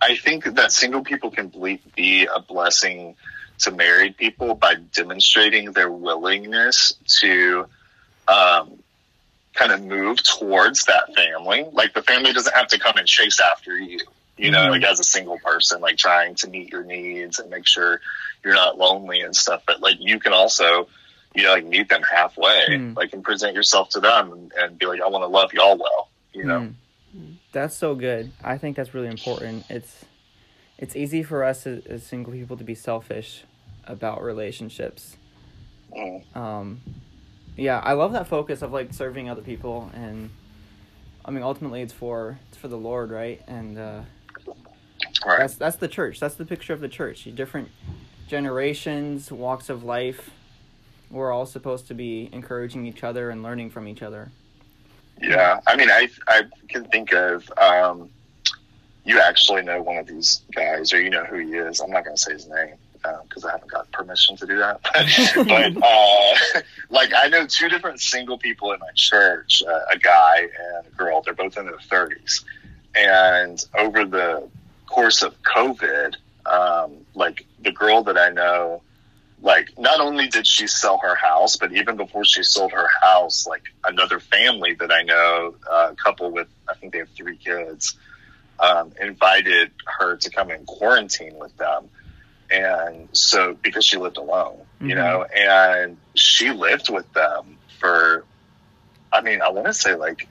I 0.00 0.16
think 0.16 0.44
that 0.44 0.72
single 0.72 1.02
people 1.04 1.30
can 1.30 1.48
ble- 1.48 1.78
be 1.94 2.26
a 2.26 2.40
blessing 2.40 3.16
to 3.60 3.70
married 3.70 4.16
people 4.16 4.54
by 4.54 4.74
demonstrating 4.94 5.72
their 5.72 5.90
willingness 5.90 6.94
to 7.20 7.66
um, 8.28 8.78
kind 9.54 9.72
of 9.72 9.82
move 9.82 10.22
towards 10.22 10.84
that 10.84 11.14
family. 11.14 11.64
Like 11.72 11.94
the 11.94 12.02
family 12.02 12.32
doesn't 12.32 12.54
have 12.54 12.68
to 12.68 12.78
come 12.78 12.96
and 12.96 13.06
chase 13.06 13.40
after 13.40 13.78
you, 13.78 14.00
you 14.36 14.50
know, 14.50 14.68
like 14.68 14.82
as 14.82 15.00
a 15.00 15.04
single 15.04 15.38
person, 15.38 15.80
like 15.80 15.96
trying 15.96 16.34
to 16.36 16.48
meet 16.48 16.70
your 16.70 16.84
needs 16.84 17.38
and 17.38 17.48
make 17.50 17.66
sure 17.66 18.00
you're 18.44 18.54
not 18.54 18.76
lonely 18.78 19.20
and 19.20 19.34
stuff. 19.34 19.62
But 19.66 19.80
like 19.80 19.96
you 20.00 20.18
can 20.18 20.32
also, 20.32 20.88
you 21.34 21.44
know, 21.44 21.52
like 21.52 21.64
meet 21.64 21.88
them 21.88 22.02
halfway, 22.02 22.66
Mm. 22.68 22.96
like 22.96 23.12
and 23.12 23.22
present 23.22 23.54
yourself 23.54 23.90
to 23.90 24.00
them 24.00 24.32
and, 24.32 24.52
and 24.52 24.78
be 24.78 24.86
like, 24.86 25.00
I 25.00 25.08
want 25.08 25.22
to 25.22 25.28
love 25.28 25.52
y'all 25.52 25.78
well, 25.78 26.08
you 26.32 26.44
know? 26.44 26.72
Mm. 27.16 27.34
That's 27.52 27.76
so 27.76 27.94
good. 27.94 28.32
I 28.42 28.58
think 28.58 28.76
that's 28.76 28.92
really 28.92 29.08
important. 29.08 29.64
It's 29.70 30.04
it's 30.78 30.96
easy 30.96 31.22
for 31.22 31.44
us 31.44 31.66
as, 31.68 31.86
as 31.86 32.02
single 32.02 32.32
people 32.32 32.56
to 32.56 32.64
be 32.64 32.74
selfish 32.74 33.44
about 33.86 34.22
relationships. 34.22 35.16
Mm. 35.96 36.36
Um, 36.36 36.80
yeah, 37.56 37.80
I 37.80 37.92
love 37.92 38.12
that 38.12 38.26
focus 38.26 38.62
of 38.62 38.72
like 38.72 38.92
serving 38.92 39.28
other 39.28 39.42
people, 39.42 39.90
and 39.94 40.30
I 41.24 41.30
mean 41.30 41.42
ultimately 41.42 41.82
it's 41.82 41.92
for 41.92 42.38
it's 42.48 42.56
for 42.56 42.68
the 42.68 42.76
Lord, 42.78 43.10
right? 43.10 43.42
And 43.46 43.78
uh, 43.78 44.02
Right. 45.24 45.38
that's 45.38 45.54
that's 45.54 45.76
the 45.76 45.88
church. 45.88 46.20
That's 46.20 46.34
the 46.34 46.44
picture 46.44 46.72
of 46.72 46.80
the 46.80 46.88
church. 46.88 47.28
Different 47.34 47.68
generations, 48.28 49.30
walks 49.30 49.68
of 49.70 49.84
life. 49.84 50.30
We're 51.10 51.32
all 51.32 51.46
supposed 51.46 51.86
to 51.88 51.94
be 51.94 52.28
encouraging 52.32 52.86
each 52.86 53.04
other 53.04 53.30
and 53.30 53.42
learning 53.42 53.70
from 53.70 53.86
each 53.88 54.02
other. 54.02 54.30
Yeah, 55.22 55.60
I 55.66 55.76
mean, 55.76 55.90
I 55.90 56.08
I 56.26 56.42
can 56.68 56.84
think 56.86 57.12
of 57.12 57.50
um, 57.56 58.10
you 59.04 59.20
actually 59.20 59.62
know 59.62 59.80
one 59.82 59.96
of 59.98 60.06
these 60.06 60.42
guys, 60.54 60.92
or 60.92 61.00
you 61.00 61.10
know 61.10 61.24
who 61.24 61.38
he 61.38 61.54
is. 61.54 61.80
I'm 61.80 61.90
not 61.90 62.04
going 62.04 62.16
to 62.16 62.22
say 62.22 62.32
his 62.32 62.48
name 62.48 62.74
because 63.34 63.44
I 63.44 63.52
haven't 63.52 63.70
got 63.70 63.90
permission 63.90 64.36
to 64.36 64.46
do 64.46 64.58
that. 64.58 64.80
but 65.34 65.76
uh, 65.82 66.62
like, 66.90 67.12
I 67.16 67.28
know 67.28 67.46
two 67.46 67.68
different 67.68 68.00
single 68.00 68.38
people 68.38 68.72
in 68.72 68.80
my 68.80 68.90
church, 68.94 69.62
uh, 69.66 69.80
a 69.92 69.98
guy 69.98 70.40
and 70.40 70.86
a 70.86 70.96
girl. 70.96 71.22
They're 71.22 71.34
both 71.34 71.56
in 71.56 71.66
their 71.66 71.76
30s, 71.76 72.44
and 72.94 73.64
over 73.76 74.04
the 74.04 74.48
course 74.86 75.22
of 75.22 75.34
COVID, 75.42 76.14
um, 76.46 76.92
like 77.14 77.44
the 77.62 77.72
girl 77.72 78.02
that 78.04 78.16
I 78.16 78.30
know 78.30 78.82
like 79.42 79.78
not 79.78 80.00
only 80.00 80.26
did 80.26 80.46
she 80.46 80.66
sell 80.66 80.98
her 81.02 81.14
house, 81.14 81.56
but 81.56 81.70
even 81.72 81.96
before 81.96 82.24
she 82.24 82.42
sold 82.42 82.72
her 82.72 82.88
house, 83.02 83.46
like 83.46 83.64
another 83.84 84.18
family 84.18 84.72
that 84.74 84.90
I 84.90 85.02
know, 85.02 85.54
uh, 85.70 85.88
a 85.92 85.94
couple 85.96 86.30
with 86.30 86.48
I 86.68 86.74
think 86.74 86.94
they 86.94 87.00
have 87.00 87.10
three 87.10 87.36
kids, 87.36 87.94
um, 88.58 88.92
invited 89.02 89.70
her 89.86 90.16
to 90.16 90.30
come 90.30 90.50
in 90.50 90.64
quarantine 90.64 91.38
with 91.38 91.54
them, 91.58 91.90
and 92.54 93.08
so 93.12 93.54
because 93.62 93.84
she 93.84 93.96
lived 93.96 94.16
alone, 94.16 94.58
you 94.80 94.94
Mhm. 94.94 94.96
know, 94.96 95.24
and 95.24 95.96
she 96.14 96.50
lived 96.50 96.88
with 96.90 97.10
them 97.12 97.58
for, 97.80 98.24
I 99.12 99.20
mean, 99.20 99.42
I 99.42 99.50
want 99.50 99.66
to 99.66 99.74
say 99.74 99.94
like 99.94 100.28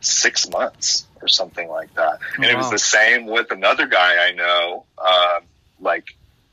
six 0.00 0.48
months 0.50 1.06
or 1.22 1.28
something 1.28 1.68
like 1.68 1.92
that, 1.94 2.18
and 2.36 2.44
it 2.46 2.56
was 2.56 2.70
the 2.70 2.78
same 2.78 3.26
with 3.26 3.50
another 3.50 3.86
guy 3.86 4.26
I 4.28 4.32
know, 4.32 4.84
um, 4.98 5.44
like 5.80 6.06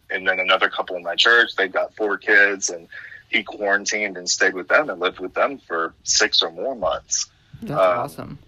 and 0.10 0.28
then 0.28 0.40
another 0.40 0.70
couple 0.70 0.96
in 0.96 1.04
my 1.04 1.16
church. 1.16 1.56
They've 1.56 1.72
got 1.72 1.96
four 1.96 2.18
kids, 2.18 2.70
and 2.70 2.88
he 3.30 3.44
quarantined 3.44 4.16
and 4.18 4.30
stayed 4.30 4.54
with 4.54 4.68
them 4.68 4.90
and 4.90 5.00
lived 5.00 5.20
with 5.20 5.34
them 5.34 5.58
for 5.58 5.94
six 6.04 6.42
or 6.44 6.52
more 6.52 6.76
months. 6.76 7.28
That's 7.62 7.72
Um, 7.80 7.98
awesome. 8.00 8.40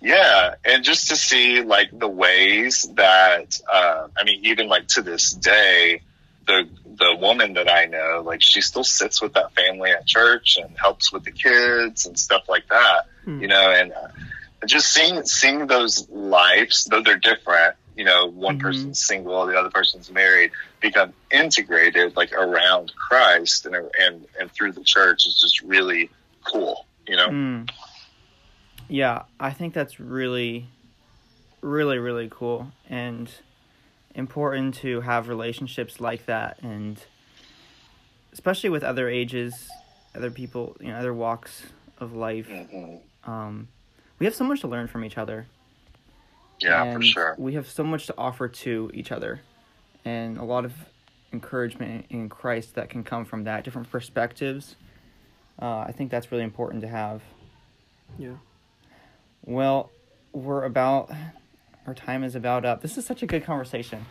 Yeah, 0.00 0.54
and 0.64 0.84
just 0.84 1.08
to 1.08 1.16
see 1.16 1.62
like 1.62 1.90
the 1.92 2.08
ways 2.08 2.88
that 2.94 3.60
uh, 3.72 4.08
I 4.16 4.24
mean, 4.24 4.44
even 4.44 4.68
like 4.68 4.86
to 4.88 5.02
this 5.02 5.32
day, 5.32 6.02
the 6.46 6.68
the 6.84 7.16
woman 7.20 7.54
that 7.54 7.68
I 7.70 7.86
know, 7.86 8.22
like 8.24 8.40
she 8.40 8.60
still 8.60 8.84
sits 8.84 9.20
with 9.20 9.34
that 9.34 9.52
family 9.54 9.90
at 9.90 10.06
church 10.06 10.56
and 10.60 10.76
helps 10.78 11.12
with 11.12 11.24
the 11.24 11.32
kids 11.32 12.06
and 12.06 12.18
stuff 12.18 12.48
like 12.48 12.68
that. 12.68 13.06
Hmm. 13.24 13.40
You 13.40 13.48
know, 13.48 13.70
and 13.70 13.92
uh, 13.92 14.66
just 14.66 14.92
seeing 14.92 15.24
seeing 15.24 15.66
those 15.66 16.08
lives, 16.10 16.84
though 16.84 17.02
they're 17.02 17.16
different. 17.18 17.74
You 17.96 18.04
know, 18.04 18.26
one 18.26 18.58
Mhm. 18.58 18.62
person's 18.62 19.04
single, 19.04 19.46
the 19.46 19.58
other 19.58 19.70
person's 19.70 20.08
married, 20.12 20.52
become 20.80 21.12
integrated 21.32 22.16
like 22.16 22.32
around 22.32 22.92
Christ 22.94 23.66
and 23.66 23.74
and 23.74 24.26
and 24.38 24.52
through 24.52 24.72
the 24.72 24.84
church 24.84 25.26
is 25.26 25.34
just 25.40 25.60
really 25.62 26.08
cool. 26.44 26.86
You 27.08 27.16
know. 27.16 27.28
Mm. 27.30 27.70
Yeah, 28.88 29.22
I 29.38 29.50
think 29.50 29.74
that's 29.74 30.00
really, 30.00 30.66
really, 31.60 31.98
really 31.98 32.28
cool 32.30 32.72
and 32.88 33.30
important 34.14 34.74
to 34.76 35.02
have 35.02 35.28
relationships 35.28 36.00
like 36.00 36.26
that, 36.26 36.58
and 36.62 36.98
especially 38.32 38.70
with 38.70 38.82
other 38.82 39.08
ages, 39.08 39.68
other 40.14 40.30
people, 40.30 40.76
you 40.80 40.88
know, 40.88 40.96
other 40.96 41.14
walks 41.14 41.66
of 41.98 42.14
life. 42.14 42.48
hmm 42.48 42.96
Um, 43.24 43.68
we 44.18 44.26
have 44.26 44.34
so 44.34 44.44
much 44.44 44.60
to 44.62 44.68
learn 44.68 44.88
from 44.88 45.04
each 45.04 45.18
other. 45.18 45.46
Yeah, 46.60 46.92
for 46.94 47.02
sure. 47.02 47.34
We 47.38 47.54
have 47.54 47.68
so 47.68 47.84
much 47.84 48.06
to 48.06 48.14
offer 48.16 48.48
to 48.48 48.90
each 48.94 49.12
other, 49.12 49.42
and 50.04 50.38
a 50.38 50.44
lot 50.44 50.64
of 50.64 50.72
encouragement 51.32 52.06
in 52.08 52.28
Christ 52.28 52.74
that 52.76 52.88
can 52.88 53.04
come 53.04 53.24
from 53.24 53.44
that, 53.44 53.64
different 53.64 53.90
perspectives. 53.90 54.76
Uh, 55.60 55.80
I 55.80 55.92
think 55.92 56.10
that's 56.10 56.32
really 56.32 56.44
important 56.44 56.80
to 56.82 56.88
have. 56.88 57.22
Yeah. 58.18 58.36
Well, 59.44 59.90
we're 60.32 60.64
about 60.64 61.10
our 61.86 61.94
time 61.94 62.22
is 62.22 62.34
about 62.34 62.64
up. 62.64 62.82
This 62.82 62.98
is 62.98 63.06
such 63.06 63.22
a 63.22 63.26
good 63.26 63.44
conversation. 63.44 64.04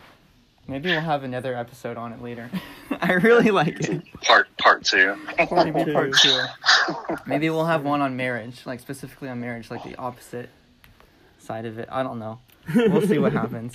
Maybe 0.66 0.90
we'll 0.90 1.00
have 1.00 1.22
another 1.24 1.56
episode 1.56 1.96
on 1.96 2.12
it 2.12 2.20
later. 2.20 2.50
I 3.00 3.12
really 3.14 3.50
like 3.50 3.80
it. 3.88 4.02
Part 4.22 4.48
part 4.58 4.84
two. 4.84 5.16
Part 5.36 5.72
Maybe 5.72 5.92
part 5.92 6.12
two. 6.14 6.42
two. 6.88 6.94
Maybe 7.26 7.48
we'll 7.48 7.64
have 7.66 7.84
one 7.84 8.00
on 8.02 8.16
marriage, 8.16 8.66
like 8.66 8.80
specifically 8.80 9.28
on 9.28 9.40
marriage, 9.40 9.70
like 9.70 9.84
the 9.84 9.96
opposite 9.96 10.50
side 11.38 11.64
of 11.64 11.78
it. 11.78 11.88
I 11.90 12.02
don't 12.02 12.18
know. 12.18 12.40
We'll 12.74 13.06
see 13.06 13.18
what 13.18 13.32
happens. 13.32 13.74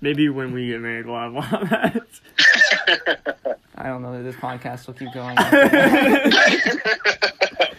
Maybe 0.00 0.28
when 0.28 0.52
we 0.52 0.68
get 0.68 0.80
married, 0.80 1.06
we'll 1.06 1.18
have 1.18 1.32
one 1.32 1.52
of 1.54 1.68
that. 1.70 3.58
I 3.74 3.88
don't 3.88 4.02
know 4.02 4.12
that 4.12 4.22
this 4.22 4.36
podcast 4.36 4.86
will 4.86 4.94
keep 4.94 5.12
going. 5.12 5.36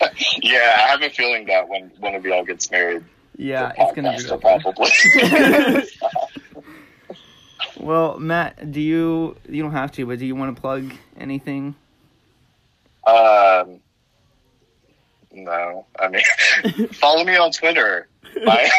yeah, 0.41 0.75
I 0.77 0.91
have 0.91 1.01
a 1.01 1.09
feeling 1.09 1.45
that 1.47 1.67
when 1.67 1.91
one 1.99 2.15
of 2.15 2.25
y'all 2.25 2.43
gets 2.43 2.69
married, 2.71 3.03
yeah, 3.37 3.71
it's 3.77 3.93
gonna 3.93 4.17
be. 4.17 4.41
probably. 4.41 4.91
Well, 7.77 8.19
Matt, 8.19 8.71
do 8.71 8.79
you 8.81 9.35
you 9.49 9.63
don't 9.63 9.71
have 9.71 9.91
to, 9.93 10.05
but 10.05 10.19
do 10.19 10.25
you 10.25 10.35
want 10.35 10.55
to 10.55 10.61
plug 10.61 10.93
anything? 11.17 11.75
um, 13.07 13.79
no, 15.31 15.87
I 15.99 16.07
mean, 16.07 16.87
follow 16.91 17.23
me 17.23 17.35
on 17.37 17.51
Twitter. 17.51 18.07
My 18.43 18.69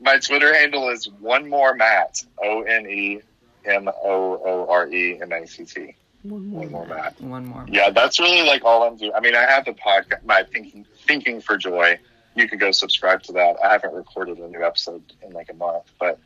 my 0.00 0.18
Twitter 0.18 0.54
handle 0.54 0.90
is 0.90 1.08
one 1.08 1.48
more 1.48 1.74
Matt. 1.74 2.22
O 2.42 2.62
N 2.62 2.86
E 2.86 3.20
M 3.64 3.88
O 3.88 4.42
O 4.44 4.66
R 4.68 4.88
E 4.88 5.20
M 5.20 5.32
A 5.32 5.46
C 5.46 5.64
T. 5.64 5.94
One 6.22 6.50
One 6.50 6.70
more 6.70 6.86
Matt. 6.86 7.20
One 7.20 7.46
more. 7.46 7.64
Yeah, 7.68 7.90
that's 7.90 8.20
really 8.20 8.42
like 8.46 8.64
all 8.64 8.82
I'm 8.82 8.96
doing. 8.96 9.12
I 9.14 9.20
mean, 9.20 9.34
I 9.34 9.42
have 9.42 9.64
the 9.64 9.72
podcast, 9.72 10.24
my 10.24 10.42
thinking 10.52 10.86
thinking 11.06 11.40
for 11.40 11.56
joy. 11.56 11.98
You 12.34 12.48
could 12.48 12.60
go 12.60 12.70
subscribe 12.70 13.22
to 13.24 13.32
that. 13.32 13.56
I 13.64 13.72
haven't 13.72 13.92
recorded 13.92 14.38
a 14.38 14.48
new 14.48 14.62
episode 14.64 15.02
in 15.22 15.32
like 15.32 15.50
a 15.50 15.54
month, 15.54 15.84
but 15.98 16.18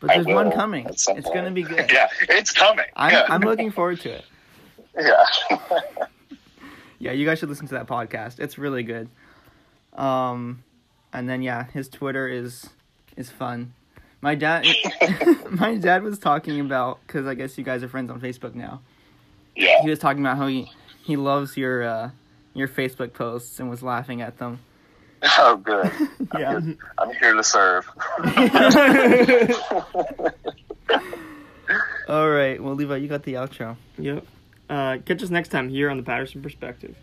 But 0.00 0.10
I 0.10 0.14
there's 0.14 0.26
one 0.26 0.50
coming. 0.52 0.86
at 0.86 0.92
It's 0.94 1.06
gonna 1.06 1.50
be 1.50 1.62
good. 1.62 1.90
yeah, 1.92 2.08
it's 2.28 2.50
coming. 2.50 2.86
I'm 2.96 3.12
yeah. 3.12 3.26
I'm 3.28 3.42
looking 3.42 3.70
forward 3.70 4.00
to 4.00 4.10
it. 4.10 4.24
yeah. 4.98 5.58
Yeah, 6.98 7.10
you 7.10 7.26
guys 7.26 7.40
should 7.40 7.48
listen 7.48 7.66
to 7.66 7.74
that 7.74 7.88
podcast. 7.88 8.38
It's 8.38 8.58
really 8.58 8.84
good. 8.84 9.08
Um, 9.92 10.62
and 11.12 11.28
then 11.28 11.42
yeah, 11.42 11.64
his 11.72 11.88
Twitter 11.88 12.28
is 12.28 12.70
is 13.16 13.28
fun. 13.28 13.74
My 14.20 14.36
dad, 14.36 14.64
my 15.50 15.74
dad 15.74 16.04
was 16.04 16.20
talking 16.20 16.60
about 16.60 17.00
because 17.04 17.26
I 17.26 17.34
guess 17.34 17.58
you 17.58 17.64
guys 17.64 17.82
are 17.82 17.88
friends 17.88 18.08
on 18.08 18.20
Facebook 18.20 18.54
now. 18.54 18.82
Yeah. 19.56 19.82
He 19.82 19.90
was 19.90 19.98
talking 19.98 20.22
about 20.22 20.36
how 20.36 20.46
he 20.46 20.70
he 21.02 21.16
loves 21.16 21.56
your 21.56 21.82
uh, 21.82 22.10
your 22.54 22.68
Facebook 22.68 23.12
posts 23.12 23.60
and 23.60 23.68
was 23.70 23.82
laughing 23.82 24.22
at 24.22 24.38
them. 24.38 24.60
Oh, 25.38 25.56
good. 25.56 25.90
Yeah. 26.38 26.58
I'm 26.98 27.10
here 27.20 27.34
to 27.34 27.44
serve. 27.44 27.86
All 32.08 32.30
right. 32.30 32.62
Well, 32.62 32.74
Levi, 32.74 32.96
you 32.96 33.08
got 33.08 33.22
the 33.22 33.34
outro. 33.34 33.76
Yep. 33.98 34.26
Uh, 34.70 34.96
catch 35.04 35.22
us 35.22 35.28
next 35.28 35.48
time 35.48 35.68
here 35.68 35.90
on 35.90 35.98
the 35.98 36.02
Patterson 36.02 36.40
Perspective. 36.42 36.96